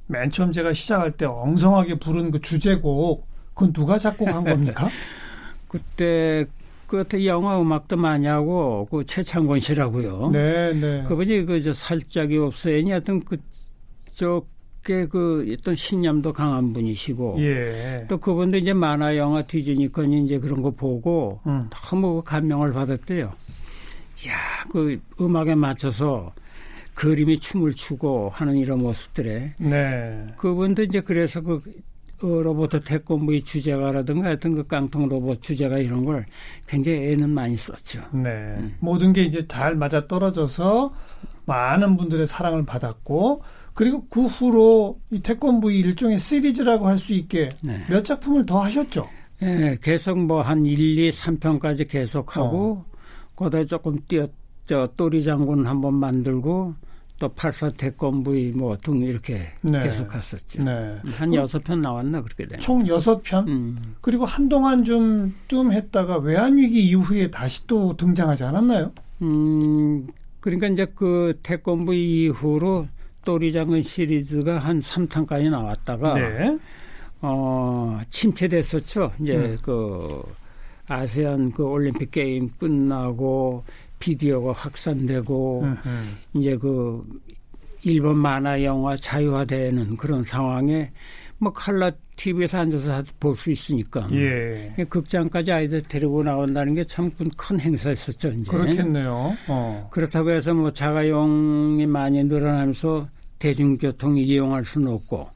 맨 0.08 0.32
처음 0.32 0.52
제가 0.52 0.74
시작할 0.74 1.12
때 1.12 1.26
엉성하게 1.26 2.00
부른 2.00 2.32
그 2.32 2.42
주제곡 2.42 3.28
그건 3.54 3.72
누가 3.72 4.00
작곡한 4.00 4.44
겁니까? 4.44 4.90
그때 5.70 6.48
그때 6.88 7.24
영화 7.28 7.62
음악도 7.62 7.98
많이 7.98 8.26
하고 8.26 8.88
그 8.90 9.06
최창권 9.06 9.60
씨라고요. 9.60 10.32
네, 10.32 10.74
네. 10.74 11.04
그분이 11.04 11.46
그저 11.46 11.72
살짝이 11.72 12.36
없어야니 12.40 12.90
하여튼 12.90 13.22
그쪽 13.24 14.50
에그 14.90 15.56
어떤 15.60 15.76
신념도 15.76 16.34
강한 16.34 16.74
분이시고 16.74 17.38
예. 17.40 17.98
또 18.10 18.18
그분도 18.18 18.58
이제 18.58 18.74
만화 18.74 19.16
영화 19.16 19.44
디즈니컨이 19.44 20.24
이제 20.24 20.40
그런 20.40 20.62
거 20.62 20.72
보고 20.72 21.40
음. 21.46 21.70
너무 21.70 22.22
감명을 22.24 22.74
받았대요. 22.74 23.26
야, 23.26 24.34
그 24.72 25.00
음악에 25.20 25.56
맞춰서 25.56 26.34
그림이 26.96 27.40
춤을 27.40 27.74
추고 27.74 28.30
하는 28.30 28.58
이런 28.58 28.80
모습들에 28.80 29.54
네. 29.60 30.28
그분도 30.38 30.84
이제 30.84 31.02
그래서 31.02 31.42
그 31.42 31.62
로봇 32.22 32.70
태권브의 32.84 33.42
주제가라든가 33.42 34.28
하여튼 34.28 34.54
그 34.54 34.68
깡통 34.68 35.10
로봇 35.10 35.42
주제가 35.42 35.80
이런 35.80 36.06
걸 36.06 36.26
굉장히 36.68 37.12
애는 37.12 37.30
많이 37.32 37.56
썼죠. 37.56 38.02
네. 38.12 38.30
음. 38.30 38.76
모든 38.80 39.14
게 39.14 39.24
이제 39.24 39.48
잘 39.48 39.76
맞아 39.76 40.06
떨어져서 40.06 40.94
많은 41.46 41.98
분들의 41.98 42.28
사랑을 42.28 42.64
받았고 42.64 43.42
그리고 43.74 44.06
그 44.10 44.26
후로 44.26 44.98
이 45.12 45.20
태권브이 45.22 45.80
일종의 45.80 46.20
시리즈라고 46.20 46.88
할 46.88 47.00
수 47.00 47.14
있게 47.14 47.50
네. 47.64 47.84
몇 47.90 48.04
작품을 48.06 48.46
더 48.46 48.62
하셨죠. 48.64 49.08
네, 49.40 49.76
계속 49.82 50.20
뭐 50.20 50.42
한 50.42 50.66
1, 50.66 50.80
2, 51.00 51.10
3편까지 51.10 51.90
계속 51.90 52.38
하고 52.38 52.86
어. 52.86 52.86
거기다 53.36 53.64
조금 53.66 53.98
뛰었죠. 54.08 54.88
또리 54.96 55.24
장군 55.24 55.66
한번 55.66 55.96
만들고 55.96 56.76
또 57.18 57.30
팔사 57.30 57.70
태권부의 57.70 58.52
뭐등 58.52 58.98
이렇게 59.02 59.48
네. 59.62 59.82
계속 59.84 60.08
갔었죠. 60.08 60.64
네. 60.64 60.98
한 61.06 61.34
여섯 61.34 61.64
편 61.64 61.82
나왔나 61.82 62.22
그렇게 62.22 62.46
되면. 62.48 62.60
총 62.62 62.88
여섯 62.88 63.22
편. 63.24 63.48
음. 63.48 63.78
그리고 64.02 64.26
한동안 64.26 64.84
좀 64.84 65.34
뜸했다가 65.48 66.18
외환 66.18 66.58
위기 66.58 66.82
이후에 66.90 67.30
다시 67.32 67.66
또 67.68 67.96
등장하지 67.96 68.44
않았나요? 68.44 68.92
음, 69.22 70.08
그러니까 70.40 70.68
이제 70.68 70.86
그 70.96 71.32
태권부 71.44 71.94
이후로 71.94 72.88
또리장군 73.26 73.84
시리즈가 73.84 74.60
한 74.60 74.80
3탄까지 74.80 75.50
나왔다가 75.50 76.14
네. 76.16 76.58
어, 77.22 78.00
침체됐었죠. 78.10 79.12
이제 79.22 79.36
음. 79.36 79.58
그 79.64 80.24
아세안 80.88 81.52
그 81.52 81.64
올림픽 81.64 82.12
게임 82.12 82.50
끝나고 82.60 83.64
비디오가 84.00 84.52
확산되고 84.52 85.64
으흠. 85.64 86.18
이제 86.34 86.58
그 86.58 87.04
일본 87.84 88.18
만화 88.18 88.64
영화 88.64 88.96
자유화되는 88.96 89.96
그런 89.96 90.24
상황에 90.24 90.92
뭐 91.42 91.52
칼라 91.52 91.92
TV에서 92.18 92.60
앉아서 92.60 93.04
볼 93.20 93.36
수 93.36 93.50
있으니까 93.52 94.08
예. 94.12 94.74
극장까지 94.88 95.52
아이들 95.52 95.82
데리고 95.82 96.22
나온다는 96.24 96.76
게 96.76 96.84
참 96.84 97.10
큰 97.36 97.60
행사였었죠 97.60 98.30
이제 98.30 98.52
그렇겠네요. 98.52 99.36
어. 99.48 99.90
그렇다고 99.92 100.30
해서 100.32 100.54
뭐 100.54 100.70
자가용이 100.72 101.86
많이 101.88 102.24
늘어나면서 102.24 103.08
대중교통 103.40 104.18
이용할 104.18 104.64
수는 104.64 104.90
없고 104.94 105.28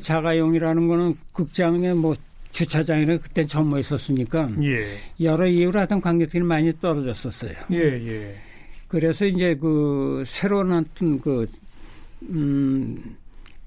자가용이라는 0.00 0.86
거는 0.88 1.14
극장에 1.32 1.92
뭐 1.94 2.14
주차장에는 2.52 3.18
그때 3.18 3.44
전무 3.44 3.80
있었으니까 3.80 4.48
예. 4.62 4.98
여러 5.20 5.46
이유로 5.48 5.80
하여튼 5.80 6.00
관객들이 6.00 6.44
많이 6.44 6.72
떨어졌었어요. 6.78 7.52
예, 7.72 7.78
예. 7.78 8.36
그래서 8.86 9.26
이제 9.26 9.56
그 9.56 10.22
새로운 10.24 10.72
어떤 10.72 11.18
그, 11.18 11.44
음, 12.22 13.16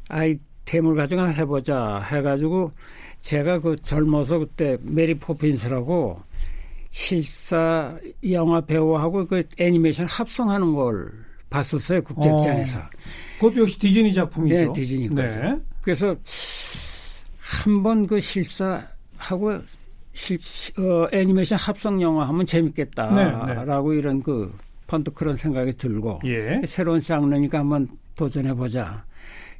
아이템을 0.07 0.93
가지고 0.95 1.27
해보자 1.29 1.99
해가지고 2.11 2.71
제가 3.21 3.59
그 3.59 3.75
젊어서 3.77 4.37
그때 4.39 4.77
메리 4.81 5.15
포핀스라고 5.15 6.21
실사 6.91 7.95
영화 8.29 8.61
배우하고 8.61 9.25
그 9.25 9.43
애니메이션 9.57 10.05
합성하는 10.07 10.73
걸 10.73 11.09
봤었어요 11.49 12.01
극장에서. 12.03 12.79
어, 12.79 12.83
그것도 13.39 13.61
역시 13.61 13.79
디즈니 13.79 14.13
작품이죠. 14.13 14.55
네, 14.55 14.73
디즈니 14.73 15.07
거죠. 15.09 15.39
네. 15.39 15.57
그래서 15.81 16.15
한 17.39 17.81
번 17.81 18.05
그 18.07 18.19
실사하고 18.19 19.59
실, 20.13 20.37
어, 20.79 21.07
애니메이션 21.13 21.57
합성 21.57 22.01
영화 22.01 22.27
하면 22.27 22.45
재밌겠다라고 22.45 23.89
네, 23.89 23.95
네. 23.95 23.99
이런 23.99 24.21
그 24.21 24.53
펀드 24.87 25.11
그런 25.11 25.35
생각이 25.35 25.73
들고 25.73 26.19
예. 26.25 26.61
새로운 26.65 26.99
장르니까 26.99 27.59
한번 27.59 27.87
도전해 28.15 28.53
보자 28.53 29.05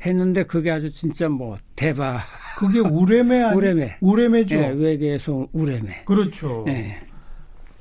했는데 0.06 0.44
그게 0.44 0.72
아주 0.72 0.90
진짜 0.90 1.28
뭐 1.28 1.58
대박. 1.76 2.22
그게 2.58 2.80
우레메 2.80 3.44
아니? 3.44 3.58
우레메. 3.58 3.98
우레메죠. 4.02 4.56
네, 4.56 4.70
외계에서 4.70 5.48
우레메. 5.52 6.04
그렇죠. 6.06 6.64
네. 6.66 7.00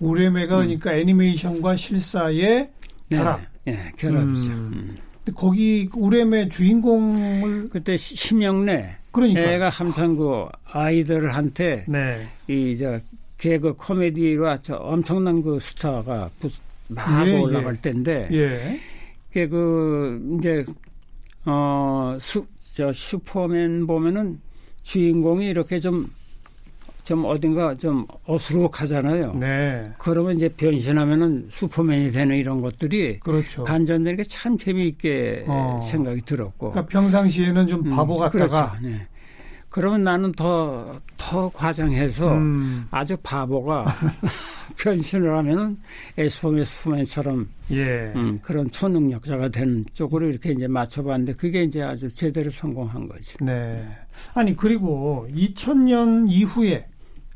우레메가 0.00 0.56
음. 0.56 0.64
그러니까 0.64 0.94
애니메이션과 0.94 1.76
실사의 1.76 2.70
네. 3.08 3.16
결합. 3.16 3.40
네, 3.64 3.92
결합이죠. 3.96 4.50
음. 4.52 4.56
음. 4.74 4.96
거기 5.34 5.88
우레메 5.94 6.48
주인공을 6.50 7.68
그때 7.70 7.96
심영래 7.96 8.96
그러니까 9.10 9.40
애가 9.40 9.70
한편 9.70 10.16
그 10.16 10.46
아이들한테 10.66 11.84
네. 11.88 12.26
이저 12.46 13.00
개그 13.38 13.74
코미디로 13.74 14.56
저 14.58 14.76
엄청난 14.76 15.42
그 15.42 15.58
스타가 15.58 16.30
막 16.88 17.26
예, 17.26 17.32
예. 17.32 17.38
올라갈 17.40 17.74
예. 17.74 17.80
때인데 17.80 18.28
예. 18.32 19.46
그 19.46 20.36
이제 20.38 20.64
어 21.46 22.16
수 22.20 22.44
저 22.74 22.92
슈퍼맨 22.92 23.86
보면은 23.86 24.38
주인공이 24.82 25.46
이렇게 25.48 25.78
좀 25.78 26.06
좀 27.06 27.24
어딘가 27.24 27.72
좀 27.76 28.04
어수룩하잖아요. 28.26 29.34
네. 29.34 29.84
그러면 29.96 30.34
이제 30.34 30.48
변신하면은 30.48 31.46
슈퍼맨이 31.50 32.10
되는 32.10 32.36
이런 32.36 32.60
것들이 32.60 33.20
그렇죠. 33.20 33.62
반전되는 33.62 34.16
게 34.16 34.24
참 34.24 34.56
재미있게 34.56 35.44
어. 35.46 35.78
생각이 35.84 36.22
들었고. 36.22 36.72
그러니까 36.72 36.90
평상시에는 36.90 37.68
좀 37.68 37.84
바보 37.84 38.14
음, 38.14 38.18
같다가 38.18 38.72
그렇죠. 38.72 38.88
네. 38.88 39.06
그러면 39.68 40.02
나는 40.02 40.32
더, 40.32 41.00
더 41.16 41.48
과장해서 41.50 42.32
음. 42.32 42.88
아주 42.90 43.16
바보가 43.22 43.84
변신을 44.78 45.32
하면은 45.36 45.78
에스포메스포맨처럼 46.16 47.48
예. 47.70 48.12
음, 48.14 48.38
그런 48.42 48.70
초능력자가 48.70 49.48
되는 49.48 49.84
쪽으로 49.92 50.28
이렇게 50.28 50.52
이제 50.52 50.66
맞춰봤는데 50.66 51.34
그게 51.34 51.62
이제 51.64 51.82
아주 51.82 52.08
제대로 52.08 52.50
성공한 52.50 53.08
거죠. 53.08 53.44
네. 53.44 53.86
아니, 54.34 54.56
그리고 54.56 55.26
2000년 55.30 56.26
이후에 56.28 56.84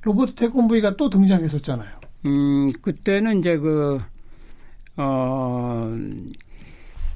로버트 0.03 0.35
태권브이가 0.35 0.97
또 0.97 1.11
등장했었잖아요. 1.11 1.91
음, 2.27 2.69
그때는 2.83 3.39
이제 3.39 3.57
그, 3.57 3.99
어, 4.97 5.97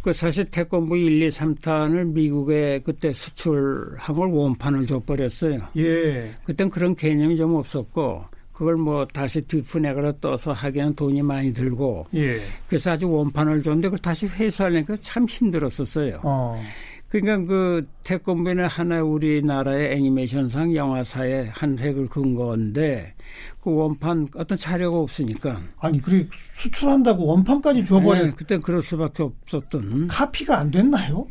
그 0.03 0.13
사실 0.13 0.45
태권부 0.45 0.99
1, 0.99 1.23
2, 1.23 1.29
3탄을 1.29 2.13
미국에 2.13 2.79
그때 2.85 3.13
수출한 3.13 4.15
걸 4.15 4.29
원판을 4.29 4.87
줘버렸어요. 4.87 5.61
예. 5.79 6.31
그땐 6.45 6.69
그런 6.69 6.95
개념이 6.95 7.37
좀 7.37 7.55
없었고 7.55 8.25
그걸 8.55 8.77
뭐 8.77 9.05
다시 9.05 9.43
뒷분해가로 9.43 10.21
떠서 10.21 10.53
하기에는 10.53 10.95
돈이 10.95 11.23
많이 11.23 11.53
들고 11.53 12.07
예. 12.15 12.41
그래서 12.69 12.93
아주 12.93 13.11
원판을 13.11 13.63
줬는데 13.63 13.89
그걸 13.89 13.99
다시 13.99 14.27
회수하려니까 14.27 14.97
참 15.03 15.27
힘들었었어요. 15.27 16.21
어. 16.23 16.63
그러니까 17.09 17.47
그 17.47 17.87
태권부는 18.05 18.67
하나 18.67 19.03
우리나라의 19.03 19.97
애니메이션상 19.97 20.75
영화사의 20.75 21.51
한 21.53 21.79
획을 21.79 22.07
긋은 22.07 22.35
건데 22.35 23.15
그 23.61 23.73
원판 23.73 24.29
어떤 24.37 24.57
자료가 24.57 24.99
없으니까. 24.99 25.61
아니 25.79 26.01
그래 26.01 26.27
수출한다고 26.55 27.25
원판까지 27.27 27.85
줘버려. 27.85 28.25
네, 28.25 28.33
그때 28.37 28.59
그럴 28.59 28.83
수밖에 28.83 29.25
없었던. 29.25 30.09
카피가 30.09 30.59
안 30.59 30.71
됐나요? 30.71 31.27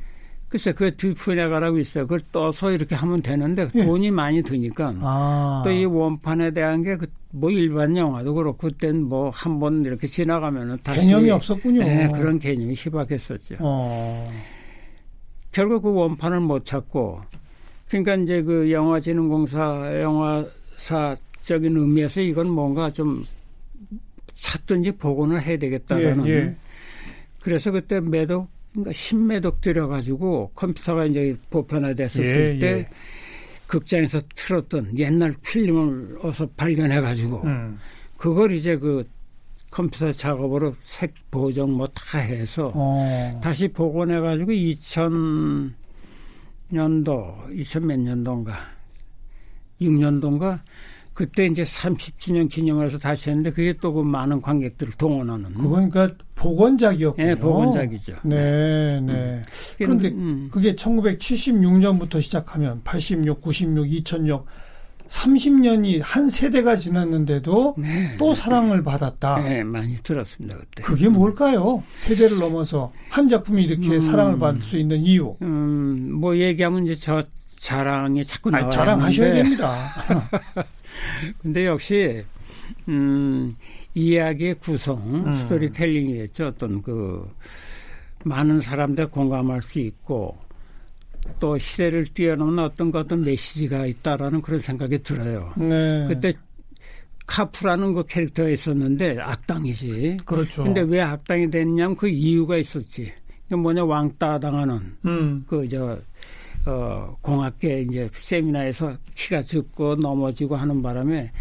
글쎄 0.54 0.72
그 0.72 0.96
뒷분해가라고 0.96 1.80
있어요. 1.80 2.04
그걸 2.06 2.20
떠서 2.32 2.70
이렇게 2.72 2.94
하면 2.94 3.24
되는데 3.24 3.68
예. 3.74 3.86
돈이 3.86 4.12
많이 4.12 4.40
드니까 4.44 4.92
아. 5.02 5.64
또이 5.66 5.86
원판에 5.86 6.52
대한 6.52 6.84
게그뭐 6.84 7.50
일반 7.50 7.98
영화도 7.98 8.36
그렇고 8.36 8.68
그땐 8.68 9.02
뭐 9.02 9.32
한 9.32 9.60
번 9.60 9.84
이렇게 9.84 10.06
지나가면은 10.06 10.78
다시 10.84 11.08
개념이 11.08 11.32
없었군요. 11.32 11.82
네, 11.82 12.08
그런 12.14 12.38
개념이 12.38 12.76
희박했었죠. 12.76 13.56
어. 13.62 14.28
결국 15.52 15.82
그 15.82 15.92
원판을 15.92 16.40
못 16.42 16.66
찾고 16.66 17.22
그러니까 17.90 18.14
이제 18.14 18.44
그 18.44 18.72
영화진흥공사 18.72 20.02
영화사적인 20.04 21.76
의미에서 21.78 22.22
이건 22.22 22.52
뭔가 22.52 22.92
좀 22.92 23.26
찾든지 24.36 24.92
복원을 24.98 25.42
해야 25.42 25.58
되겠다라는 25.58 26.28
예, 26.28 26.32
예. 26.32 26.56
그래서 27.42 27.72
그때 27.72 28.00
매독 28.00 28.50
그러니까 28.74 28.92
신매독 28.94 29.62
들여가지고 29.62 30.52
컴퓨터가 30.56 31.06
이제 31.06 31.38
보편화됐었을 31.50 32.56
예, 32.56 32.60
때 32.60 32.68
예. 32.80 32.90
극장에서 33.68 34.20
틀었던 34.36 35.00
옛날 35.00 35.34
필름을 35.44 36.18
어서 36.22 36.46
발견해가지고 36.58 37.44
음. 37.44 37.80
그걸 38.18 38.52
이제 38.52 38.78
그 38.78 39.04
컴퓨터 39.72 40.12
작업으로 40.12 40.76
색 40.82 41.14
보정 41.32 41.72
뭐 41.72 41.88
다 41.88 42.20
해서 42.20 42.72
어. 42.76 43.40
다시 43.42 43.68
복원해가지고 43.68 44.52
2000 44.52 45.74
2000년도, 46.74 47.54
2000 47.54 47.86
몇 47.88 48.00
년도인가, 48.00 48.58
6년도인가, 49.80 50.60
그때 51.14 51.46
이제 51.46 51.64
30주년 51.64 52.50
기념을 52.50 52.86
해서 52.88 52.98
다시 52.98 53.30
했는데 53.30 53.52
그게 53.52 53.74
또 53.74 53.94
그 53.94 54.02
많은 54.02 54.42
관객들을 54.42 54.94
동원하는. 54.94 55.54
그건 55.54 55.90
그러니까 55.90 56.16
복원작이었군요. 56.36 57.28
네, 57.28 57.36
복원작이죠. 57.36 58.16
네, 58.24 58.36
네. 59.02 59.12
음. 59.12 59.44
그런데 59.78 60.10
음. 60.10 60.50
그게 60.52 60.74
1976년부터 60.76 62.22
시작하면 62.22 62.82
86, 62.84 63.42
96, 63.42 63.88
2006 63.92 64.46
30년이 65.08 66.02
한 66.02 66.30
세대가 66.30 66.76
지났는데도 66.76 67.76
네. 67.78 68.16
또 68.18 68.34
사랑을 68.34 68.84
받았다. 68.84 69.44
네, 69.44 69.64
많이 69.64 69.96
들었습니다 69.98 70.58
그때. 70.58 70.82
그게 70.82 71.08
뭘까요? 71.10 71.84
세대를 71.96 72.40
넘어서 72.40 72.92
한 73.10 73.28
작품이 73.28 73.64
이렇게 73.64 73.90
음, 73.90 74.02
사랑을 74.02 74.40
받을 74.40 74.62
수 74.62 74.78
있는 74.78 75.04
이유. 75.04 75.36
음, 75.44 76.14
뭐 76.14 76.36
얘기하면 76.38 76.86
이제 76.86 76.96
저 76.96 77.22
자랑이 77.64 78.22
자꾸 78.26 78.52
나와요. 78.52 78.70
자랑하셔야 78.70 79.36
됩니다. 79.36 79.90
근데 81.42 81.66
역시 81.66 82.22
음, 82.90 83.56
이야기의 83.94 84.56
구성, 84.56 85.26
음. 85.28 85.32
스토리텔링이겠죠. 85.32 86.48
어떤 86.48 86.82
그 86.82 87.26
많은 88.26 88.60
사람들 88.60 89.08
공감할 89.08 89.62
수 89.62 89.80
있고 89.80 90.38
또 91.40 91.58
시대를 91.58 92.08
뛰어넘는 92.08 92.66
어떤 92.66 92.92
것 92.92 93.06
어떤 93.06 93.24
메시지가 93.24 93.86
있다라는 93.86 94.42
그런 94.42 94.60
생각이 94.60 95.02
들어요. 95.02 95.54
네. 95.56 96.06
그때 96.10 96.34
카프라는 97.26 97.94
그 97.94 98.04
캐릭터가 98.06 98.50
있었는데 98.50 99.20
악당이지. 99.22 100.18
그렇죠. 100.26 100.66
근데 100.66 100.82
왜 100.82 101.00
악당이 101.00 101.50
됐냐면 101.50 101.96
그 101.96 102.10
이유가 102.10 102.58
있었지. 102.58 103.14
그 103.48 103.56
뭐냐 103.56 103.86
왕따 103.86 104.40
당하는 104.40 104.98
음. 105.06 105.46
그저 105.48 105.98
어 106.66 107.16
공학계 107.22 107.82
이제 107.82 108.10
세미나에서 108.12 108.98
키가 109.16 109.42
적고 109.42 109.96
넘어지고 109.96 110.56
하는 110.56 110.82
바람에 110.82 111.32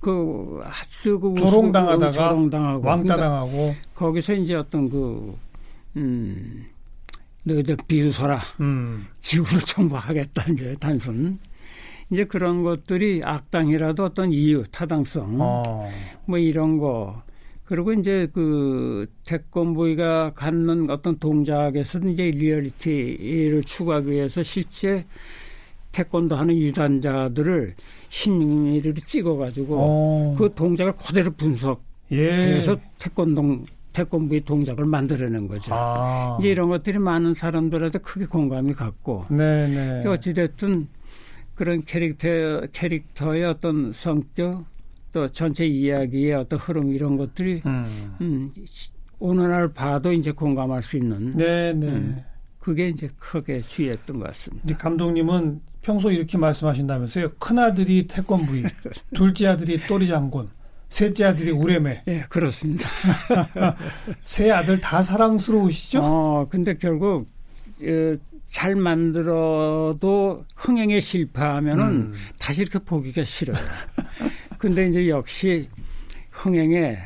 그그 0.00 0.62
조롱당하다가 1.38 2.10
조롱당하고 2.10 2.86
왕따당하고 2.86 3.50
그러니까 3.50 3.80
거기서 3.94 4.34
이제 4.34 4.54
어떤 4.54 4.88
그 4.88 5.36
음. 5.96 6.66
너희들 7.44 7.76
비웃어라. 7.88 8.40
음. 8.60 9.06
지구를 9.20 9.60
정복하겠다. 9.60 10.44
이제 10.52 10.74
단순. 10.78 11.38
이제 12.10 12.24
그런 12.24 12.62
것들이 12.62 13.22
악당이라도 13.24 14.04
어떤 14.04 14.32
이유, 14.32 14.64
타당성, 14.70 15.36
어. 15.40 15.88
뭐 16.26 16.38
이런 16.38 16.78
거. 16.78 17.22
그리고 17.70 17.92
이제 17.92 18.26
그 18.34 19.06
태권브이가 19.26 20.32
갖는 20.34 20.90
어떤 20.90 21.16
동작에서 21.20 22.00
이제 22.00 22.32
리얼리티를 22.32 23.62
추구하기 23.62 24.10
위해서 24.10 24.42
실제 24.42 25.06
태권도 25.92 26.34
하는 26.34 26.56
유단자들을 26.56 27.76
심리를 28.08 28.92
찍어가지고 28.96 29.76
어. 29.78 30.34
그 30.36 30.52
동작을 30.52 30.94
그대로 30.94 31.30
분석해서 31.30 31.78
예. 32.10 32.60
태권도 32.98 33.64
태권브이 33.92 34.40
동작을 34.40 34.84
만들어낸 34.84 35.46
거죠. 35.46 35.72
아. 35.72 36.38
이제 36.40 36.50
이런 36.50 36.70
것들이 36.70 36.98
많은 36.98 37.34
사람들한테 37.34 38.00
크게 38.00 38.26
공감이 38.26 38.72
갔고. 38.72 39.26
네네. 39.30 40.08
어찌됐든 40.08 40.88
그런 41.54 41.84
캐릭터, 41.84 42.66
캐릭터의 42.72 43.44
어떤 43.44 43.92
성격 43.92 44.64
또 45.12 45.28
전체 45.28 45.66
이야기의 45.66 46.34
어떤 46.34 46.58
흐름 46.58 46.92
이런 46.92 47.16
것들이 47.16 47.62
음. 47.66 48.16
음, 48.20 48.52
오늘날 49.18 49.72
봐도 49.72 50.12
이제 50.12 50.30
공감할 50.30 50.82
수 50.82 50.96
있는. 50.96 51.30
네네. 51.32 51.86
음, 51.86 52.22
그게 52.58 52.88
이제 52.88 53.08
크게 53.18 53.60
주의했던 53.60 54.18
것 54.18 54.26
같습니다. 54.26 54.76
감독님은 54.76 55.60
평소 55.82 56.10
이렇게 56.10 56.38
말씀하신다면서요. 56.38 57.30
큰 57.38 57.58
아들이 57.58 58.06
태권부이, 58.06 58.64
둘째 59.14 59.48
아들이 59.48 59.80
또리 59.86 60.06
장군, 60.06 60.48
셋째 60.88 61.24
아들이 61.24 61.50
우레메. 61.50 62.04
예, 62.08 62.24
그렇습니다. 62.28 62.88
세 64.20 64.50
아들 64.50 64.80
다 64.80 65.02
사랑스러우시죠? 65.02 66.00
어, 66.02 66.48
근데 66.48 66.76
결국 66.76 67.26
어, 67.82 68.16
잘 68.46 68.74
만들어도 68.74 70.44
흥행에 70.56 71.00
실패하면은 71.00 71.84
음. 71.84 72.14
다시 72.38 72.62
이렇게 72.62 72.78
보기가 72.80 73.24
싫어요. 73.24 73.56
근데 74.60 74.86
이제 74.86 75.08
역시 75.08 75.66
흥행에 76.32 76.98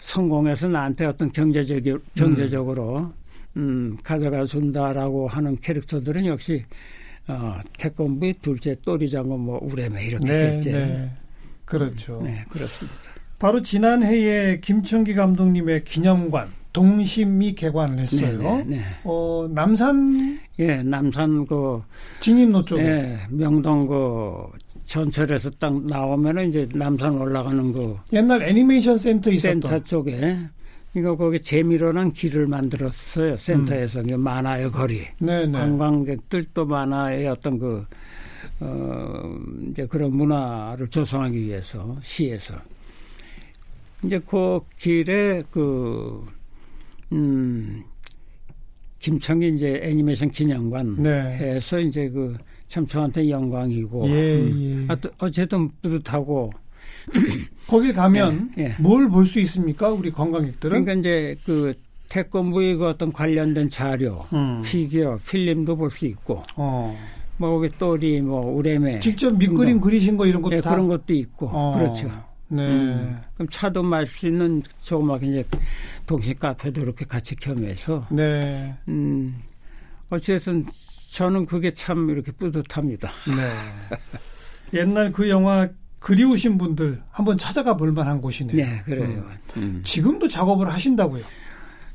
성공해서 0.00 0.66
나한테 0.66 1.06
어떤 1.06 1.30
경제적 1.30 1.80
경제적으로 2.16 3.12
음, 3.56 3.92
음 3.92 3.96
가져가 4.02 4.44
준다라고 4.44 5.28
하는 5.28 5.56
캐릭터들은 5.60 6.26
역시 6.26 6.64
어, 7.28 7.60
태권부의 7.78 8.34
둘째 8.42 8.74
또리장군 8.84 9.38
뭐 9.38 9.60
우레메 9.62 10.06
이렇게 10.06 10.24
네, 10.24 10.32
셋째. 10.32 10.72
네. 10.72 11.12
그렇죠. 11.64 12.20
네, 12.20 12.44
그렇습니다. 12.50 12.98
바로 13.38 13.62
지난해에 13.62 14.58
김청기 14.58 15.14
감독님의 15.14 15.84
기념관 15.84 16.48
동심이 16.72 17.54
개관을 17.54 18.00
했어요. 18.00 18.38
네, 18.38 18.64
네, 18.64 18.76
네. 18.76 18.82
어, 19.04 19.48
남산 19.52 20.40
예, 20.58 20.78
남산 20.78 21.46
그 21.46 21.80
진입로 22.20 22.64
쪽에 22.64 22.82
예, 22.82 23.18
명동 23.30 23.86
그 23.86 24.48
전철에서 24.88 25.50
딱 25.50 25.84
나오면은 25.84 26.48
이제 26.48 26.66
남산 26.74 27.14
올라가는 27.18 27.72
그 27.72 27.96
옛날 28.14 28.42
애니메이션 28.42 28.96
센터 28.96 29.30
있었던 29.30 29.60
센터 29.60 29.84
쪽에 29.84 30.38
이거 30.96 31.14
거기 31.14 31.38
재미로란 31.38 32.10
길을 32.10 32.46
만들었어요. 32.46 33.36
센터에서 33.36 34.00
음. 34.00 34.20
만화의 34.20 34.70
거리. 34.70 35.06
네네. 35.18 35.46
네. 35.46 35.52
관광객들 35.52 36.44
또 36.54 36.64
만화의 36.64 37.28
어떤 37.28 37.58
그 37.58 37.84
어, 38.60 39.38
이제 39.70 39.86
그런 39.86 40.16
문화를 40.16 40.88
조성하기 40.88 41.38
위해서 41.38 41.96
시에서 42.02 42.54
이제 44.02 44.18
그 44.26 44.60
길에 44.78 45.42
그, 45.50 46.24
음, 47.12 47.84
김청기 49.00 49.48
이제 49.48 49.80
애니메이션 49.82 50.30
기념관 50.30 51.02
네. 51.02 51.10
해서 51.10 51.78
이제 51.78 52.08
그 52.08 52.34
참 52.68 52.86
저한테 52.86 53.28
영광이고 53.30 54.08
예, 54.10 54.36
음, 54.36 54.86
예. 54.90 54.96
어쨌든 55.18 55.68
뿌듯하고 55.82 56.52
거기 57.66 57.92
가면 57.92 58.52
예, 58.58 58.62
예. 58.64 58.74
뭘 58.78 59.08
볼 59.08 59.26
수 59.26 59.40
있습니까 59.40 59.88
우리 59.90 60.10
관광객들은? 60.12 60.82
그러니까 60.82 61.00
이제 61.00 61.34
그 61.44 61.72
태권부의 62.10 62.76
그 62.76 62.86
어떤 62.88 63.12
관련된 63.12 63.68
자료, 63.68 64.24
음. 64.32 64.62
피규어, 64.64 65.18
필름도 65.26 65.76
볼 65.76 65.90
수 65.90 66.06
있고, 66.06 66.42
어. 66.56 66.96
뭐 67.36 67.50
거기 67.50 67.68
또리, 67.78 68.20
뭐 68.22 68.40
우레메, 68.50 69.00
직접 69.00 69.30
밑그림 69.36 69.80
그리신 69.80 70.16
거 70.16 70.26
이런 70.26 70.40
것도 70.40 70.56
예, 70.56 70.60
그런 70.60 70.88
것도 70.88 71.12
있고, 71.14 71.48
어. 71.52 71.78
그렇죠. 71.78 72.08
네. 72.48 72.62
음, 72.62 73.20
그럼 73.34 73.46
차도 73.50 73.82
마실 73.82 74.06
수 74.06 74.26
있는 74.28 74.62
조그맣게 74.78 75.26
이제 75.26 75.44
동시 76.06 76.32
카페도 76.32 76.80
이렇게 76.80 77.04
같이 77.04 77.36
겸해서. 77.36 78.06
네. 78.10 78.74
음, 78.88 79.34
어찌됐든 80.08 80.64
저는 81.10 81.46
그게 81.46 81.70
참 81.70 82.10
이렇게 82.10 82.32
뿌듯합니다. 82.32 83.12
네. 83.26 83.52
옛날 84.78 85.12
그 85.12 85.28
영화 85.28 85.68
그리우신 85.98 86.58
분들 86.58 87.02
한번 87.10 87.38
찾아가 87.38 87.76
볼 87.76 87.92
만한 87.92 88.20
곳이네요. 88.20 88.56
네, 88.56 88.82
그래요. 88.84 89.26
음. 89.56 89.62
음. 89.62 89.82
지금도 89.84 90.28
작업을 90.28 90.72
하신다고요? 90.72 91.24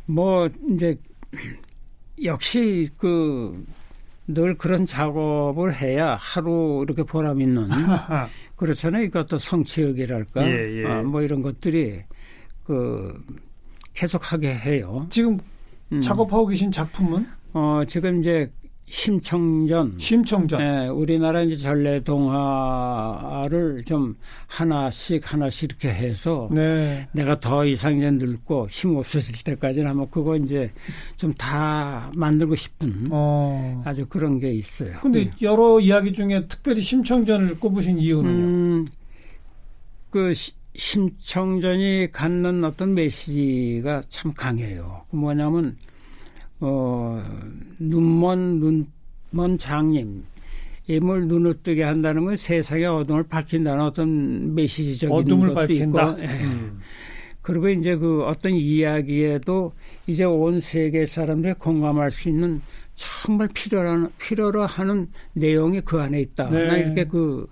뭐 0.08 0.50
이제 0.70 0.92
역시 2.24 2.90
그 2.98 3.66
늘 4.28 4.56
그런 4.56 4.86
작업을 4.86 5.76
해야 5.76 6.16
하루 6.20 6.84
이렇게 6.86 7.04
보람 7.04 7.42
있는 7.42 7.68
그렇잖아요. 8.56 9.04
이것도 9.04 9.38
성취욕이랄까, 9.38 10.48
예, 10.48 10.82
예. 10.82 10.86
아, 10.86 11.04
뭐 11.04 11.22
이런 11.22 11.42
것들이 11.42 12.02
그 12.64 13.22
계속하게 13.94 14.54
해요. 14.54 15.08
지금 15.10 15.38
음. 15.92 16.00
작업하고 16.00 16.48
계신 16.48 16.72
작품은? 16.72 17.28
어 17.52 17.82
지금 17.86 18.20
이제 18.20 18.50
심청전. 18.94 19.96
심청전. 19.98 20.62
예, 20.62 20.88
우리나라 20.88 21.42
이제 21.42 21.56
전래 21.58 22.00
동화를 22.00 23.84
좀 23.86 24.16
하나씩 24.46 25.34
하나씩 25.34 25.64
이렇게 25.64 25.90
해서 25.90 26.48
네. 26.52 27.08
내가 27.12 27.40
더 27.40 27.66
이상 27.66 27.98
이제 27.98 28.12
늙고 28.12 28.68
힘 28.70 28.96
없어질 28.96 29.44
때까지는 29.44 29.90
아마 29.90 30.06
그거 30.06 30.36
이제 30.38 30.72
좀 31.18 31.34
다 31.34 32.12
만들고 32.14 32.56
싶은 32.56 33.08
어. 33.10 33.82
아주 33.84 34.06
그런 34.06 34.40
게 34.40 34.54
있어요. 34.54 35.00
근데 35.02 35.26
네. 35.26 35.32
여러 35.42 35.80
이야기 35.80 36.14
중에 36.14 36.46
특별히 36.48 36.84
심청전을 36.84 37.60
꼽으신 37.60 37.98
이유는요? 37.98 38.30
음, 38.32 38.88
그 40.12 40.32
심청전이 40.76 42.12
갖는 42.12 42.64
어떤 42.64 42.94
메시지가 42.94 44.04
참 44.08 44.34
강해요. 44.34 45.02
그 45.10 45.16
뭐냐면 45.16 45.76
어, 46.66 47.22
눈먼, 47.78 48.60
눈먼 48.62 49.58
장님, 49.58 50.24
임을 50.88 51.28
눈을 51.28 51.62
뜨게 51.62 51.84
한다는 51.84 52.24
건 52.24 52.38
세상의 52.38 52.86
어둠을 52.86 53.24
밝힌다는 53.24 53.84
어떤 53.84 54.56
메시지적인 54.56 55.14
어둠을 55.14 55.54
밝힌다. 55.54 56.16
예. 56.20 56.26
음. 56.46 56.80
그리고 57.42 57.68
이제 57.68 57.98
그 57.98 58.24
어떤 58.24 58.54
이야기에도 58.54 59.74
이제 60.08 60.24
온 60.24 60.62
세계 60.62 61.06
사람들이 61.06 61.56
공감할 61.56 62.12
수 62.12 62.30
있는 62.30 62.62
정말 62.96 63.50
필요로, 63.54 64.10
필요로 64.18 64.66
하는 64.66 65.10
내용이 65.34 65.82
그 65.82 66.00
안에 66.00 66.22
있다. 66.22 66.50
네. 66.50 66.68
나 66.68 66.78
이렇게 66.78 67.04
그, 67.04 67.46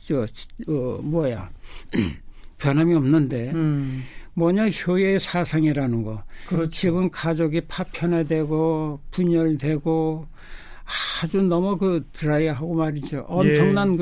저, 0.00 0.26
어, 0.68 1.00
뭐야. 1.02 1.48
변함이 2.58 2.94
없는데, 2.94 3.52
음. 3.52 4.02
뭐냐, 4.34 4.68
효의 4.68 5.18
사상이라는 5.18 6.02
거. 6.02 6.22
그렇죠. 6.46 6.70
지금 6.70 7.10
가족이 7.10 7.62
파편화되고, 7.62 9.00
분열되고, 9.10 10.26
아주 11.22 11.42
너무 11.42 11.76
그 11.76 12.04
드라이하고 12.12 12.74
말이죠. 12.74 13.24
엄청난 13.28 13.94
예. 13.94 13.96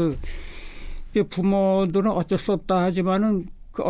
그, 1.12 1.25
부모들은 1.29 2.11
어쩔 2.11 2.38
수 2.38 2.53
없다 2.53 2.85
하지만은 2.85 3.47
그 3.73 3.83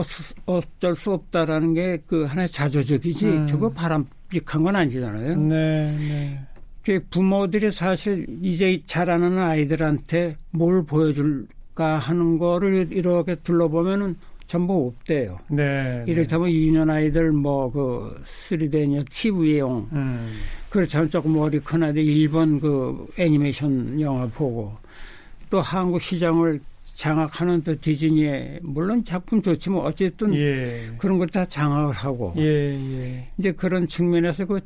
어쩔 0.47 0.95
수 0.97 1.13
없다라는 1.13 1.75
게 1.75 1.99
그 2.07 2.25
하나의 2.25 2.49
자조적이지 2.49 3.27
음. 3.27 3.47
그거 3.47 3.71
바람직한 3.71 4.63
건 4.63 4.77
아니잖아요. 4.77 5.37
네, 5.37 5.97
네. 5.99 6.41
그 6.85 7.05
부모들이 7.11 7.71
사실 7.71 8.27
이제 8.43 8.81
자라는 8.87 9.39
아이들한테 9.39 10.37
뭘 10.51 10.85
보여줄까 10.85 11.99
하는 11.99 12.39
거를 12.39 12.89
이렇게 12.91 13.35
둘러보면은 13.37 14.17
전부 14.49 14.89
없대요. 14.89 15.39
네. 15.51 16.03
네. 16.05 16.05
이를테면 16.09 16.51
유년 16.51 16.89
아이들 16.91 17.31
뭐 17.31 17.71
그 17.71 18.21
3D냐 18.25 19.05
TV용 19.11 19.89
음. 19.93 20.39
그렇죠 20.71 21.07
조금 21.09 21.35
머리 21.35 21.59
큰 21.61 21.83
아이들 21.83 22.05
일본 22.05 22.59
그 22.59 23.07
애니메이션 23.19 24.01
영화 24.01 24.27
보고 24.27 24.73
또 25.51 25.61
한국 25.61 26.01
시장을 26.01 26.61
장악하는 26.95 27.63
또 27.63 27.79
디즈니의 27.79 28.61
물론 28.63 29.05
작품 29.05 29.41
좋지만 29.41 29.83
어쨌든 29.83 30.35
예. 30.35 30.91
그런 30.99 31.19
걸 31.19 31.29
다 31.29 31.45
장악을 31.45 31.93
하고 31.93 32.33
예, 32.39 32.43
예. 32.43 33.29
이제 33.39 33.53
그런 33.53 33.87
측면에서 33.87 34.47
그 34.47 34.59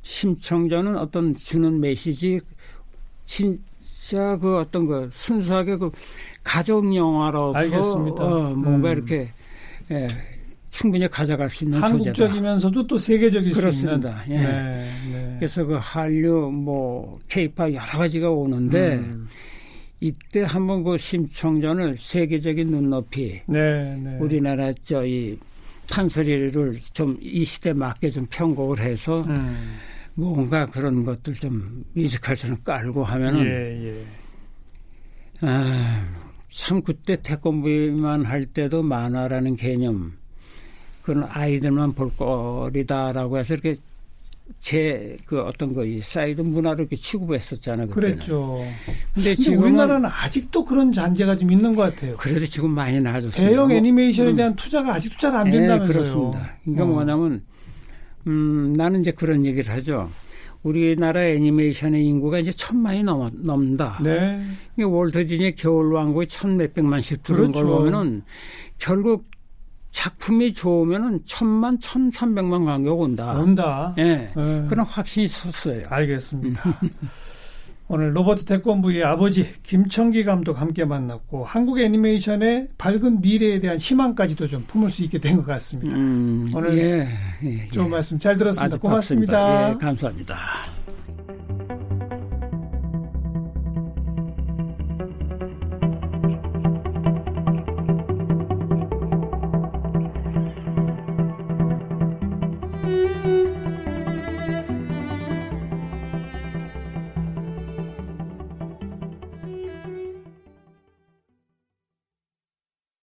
심청전은 0.00 0.96
어떤 0.96 1.36
주는 1.36 1.78
메시지 1.78 2.40
진짜 3.26 4.36
그 4.38 4.56
어떤 4.58 4.86
그 4.86 5.08
순수하게 5.12 5.76
그 5.76 5.90
가족 6.46 6.94
영화로서 6.94 7.58
알겠습니다. 7.58 8.24
어, 8.24 8.50
뭔가 8.54 8.90
음. 8.90 8.92
이렇게 8.92 9.28
예, 9.90 10.06
충분히 10.70 11.08
가져갈 11.08 11.50
수 11.50 11.64
있는 11.64 11.82
한국적이면서도 11.82 12.72
소재다. 12.80 12.86
또 12.88 12.98
세계적일 12.98 13.52
그렇습니다. 13.52 14.22
수 14.24 14.30
있는. 14.30 14.42
예. 14.42 14.46
네, 14.46 14.90
네. 15.12 15.36
그래서 15.38 15.64
그 15.64 15.76
한류 15.80 16.50
뭐 16.52 17.18
케이팝 17.28 17.70
여러 17.70 17.84
가지가 17.84 18.30
오는데 18.30 18.94
음. 18.94 19.28
이때 20.00 20.42
한번 20.42 20.84
그 20.84 20.96
심청전을 20.96 21.96
세계적인 21.98 22.70
눈높이 22.70 23.40
네, 23.46 23.96
네. 23.96 24.16
우리나라 24.20 24.72
저희 24.84 25.36
판소리를 25.90 26.52
좀 26.92 27.16
이 27.20 27.44
시대에 27.44 27.72
맞게 27.72 28.08
좀 28.10 28.24
편곡을 28.30 28.80
해서 28.80 29.22
음. 29.22 29.76
뭔가 30.14 30.64
그런 30.66 31.04
것들 31.04 31.34
좀 31.34 31.84
뮤지컬처럼 31.94 32.56
깔고 32.64 33.02
하면은 33.04 33.44
예, 33.46 33.88
예. 33.88 34.04
아, 35.42 36.04
참 36.58 36.82
그때 36.82 37.16
태권브이만 37.22 38.24
할 38.24 38.46
때도 38.46 38.82
만화라는 38.82 39.56
개념 39.56 40.14
그런 41.02 41.24
아이들만 41.30 41.92
볼 41.92 42.10
거리다라고 42.16 43.38
해서 43.38 43.54
이렇게 43.54 43.74
제 44.60 45.16
그 45.26 45.40
어떤 45.42 45.74
거이 45.74 46.00
사이드 46.00 46.40
문화를 46.40 46.80
이렇게 46.82 46.94
취급했었잖아요. 46.96 47.88
그때는. 47.88 48.16
그랬죠. 48.16 48.64
근데 49.12 49.34
지금 49.34 49.64
우리나라는 49.64 50.08
아직도 50.08 50.64
그런 50.64 50.92
잔재가 50.92 51.36
좀 51.36 51.50
있는 51.50 51.74
것 51.74 51.82
같아요. 51.82 52.16
그래도 52.16 52.46
지금 52.46 52.70
많이 52.70 53.00
나아졌어요. 53.00 53.48
대형 53.48 53.70
애니메이션에 53.70 54.30
음. 54.30 54.36
대한 54.36 54.54
투자가 54.56 54.94
아직도 54.94 55.18
잘 55.18 55.34
안 55.34 55.50
된다면서요. 55.50 55.86
네, 55.86 55.92
그렇습니다. 55.92 56.56
그러니까 56.62 56.84
어. 56.84 56.86
뭐냐면 56.86 57.42
음, 58.28 58.72
나는 58.76 59.00
이제 59.00 59.10
그런 59.10 59.44
얘기를 59.44 59.74
하죠. 59.74 60.08
우리나라 60.66 61.24
애니메이션의 61.24 62.04
인구가 62.04 62.40
이제 62.40 62.50
천만이 62.50 63.04
넘, 63.04 63.30
넘는다. 63.34 64.00
네. 64.02 64.42
월터 64.82 65.20
디즈니 65.20 65.54
겨울왕국이 65.54 66.26
천 66.26 66.56
몇백만씩 66.56 67.22
들은 67.22 67.52
그렇죠. 67.52 67.52
걸 67.52 67.66
보면은 67.66 68.22
결국 68.78 69.24
작품이 69.92 70.52
좋으면은 70.52 71.20
천만, 71.24 71.78
천삼백만 71.78 72.64
관객 72.64 72.90
온다. 72.90 73.32
온다. 73.32 73.94
예. 73.98 74.30
네. 74.36 74.66
그런 74.68 74.84
확신이 74.84 75.28
섰어요. 75.28 75.82
알겠습니다. 75.88 76.62
오늘 77.88 78.16
로버트 78.16 78.44
태권브의 78.46 79.04
아버지 79.04 79.46
김청기 79.62 80.24
감독 80.24 80.60
함께 80.60 80.84
만났고 80.84 81.44
한국 81.44 81.78
애니메이션의 81.78 82.68
밝은 82.78 83.20
미래에 83.20 83.60
대한 83.60 83.78
희망까지도 83.78 84.48
좀 84.48 84.64
품을 84.66 84.90
수 84.90 85.02
있게 85.04 85.18
된 85.18 85.36
것 85.36 85.46
같습니다. 85.46 85.94
음, 85.96 86.48
오늘 86.54 86.76
예, 86.78 87.08
예, 87.44 87.66
좋은 87.68 87.86
예. 87.86 87.90
말씀 87.90 88.18
잘 88.18 88.36
들었습니다. 88.36 88.76
고맙습니다. 88.78 89.70
예, 89.70 89.74
감사합니다. 89.78 90.36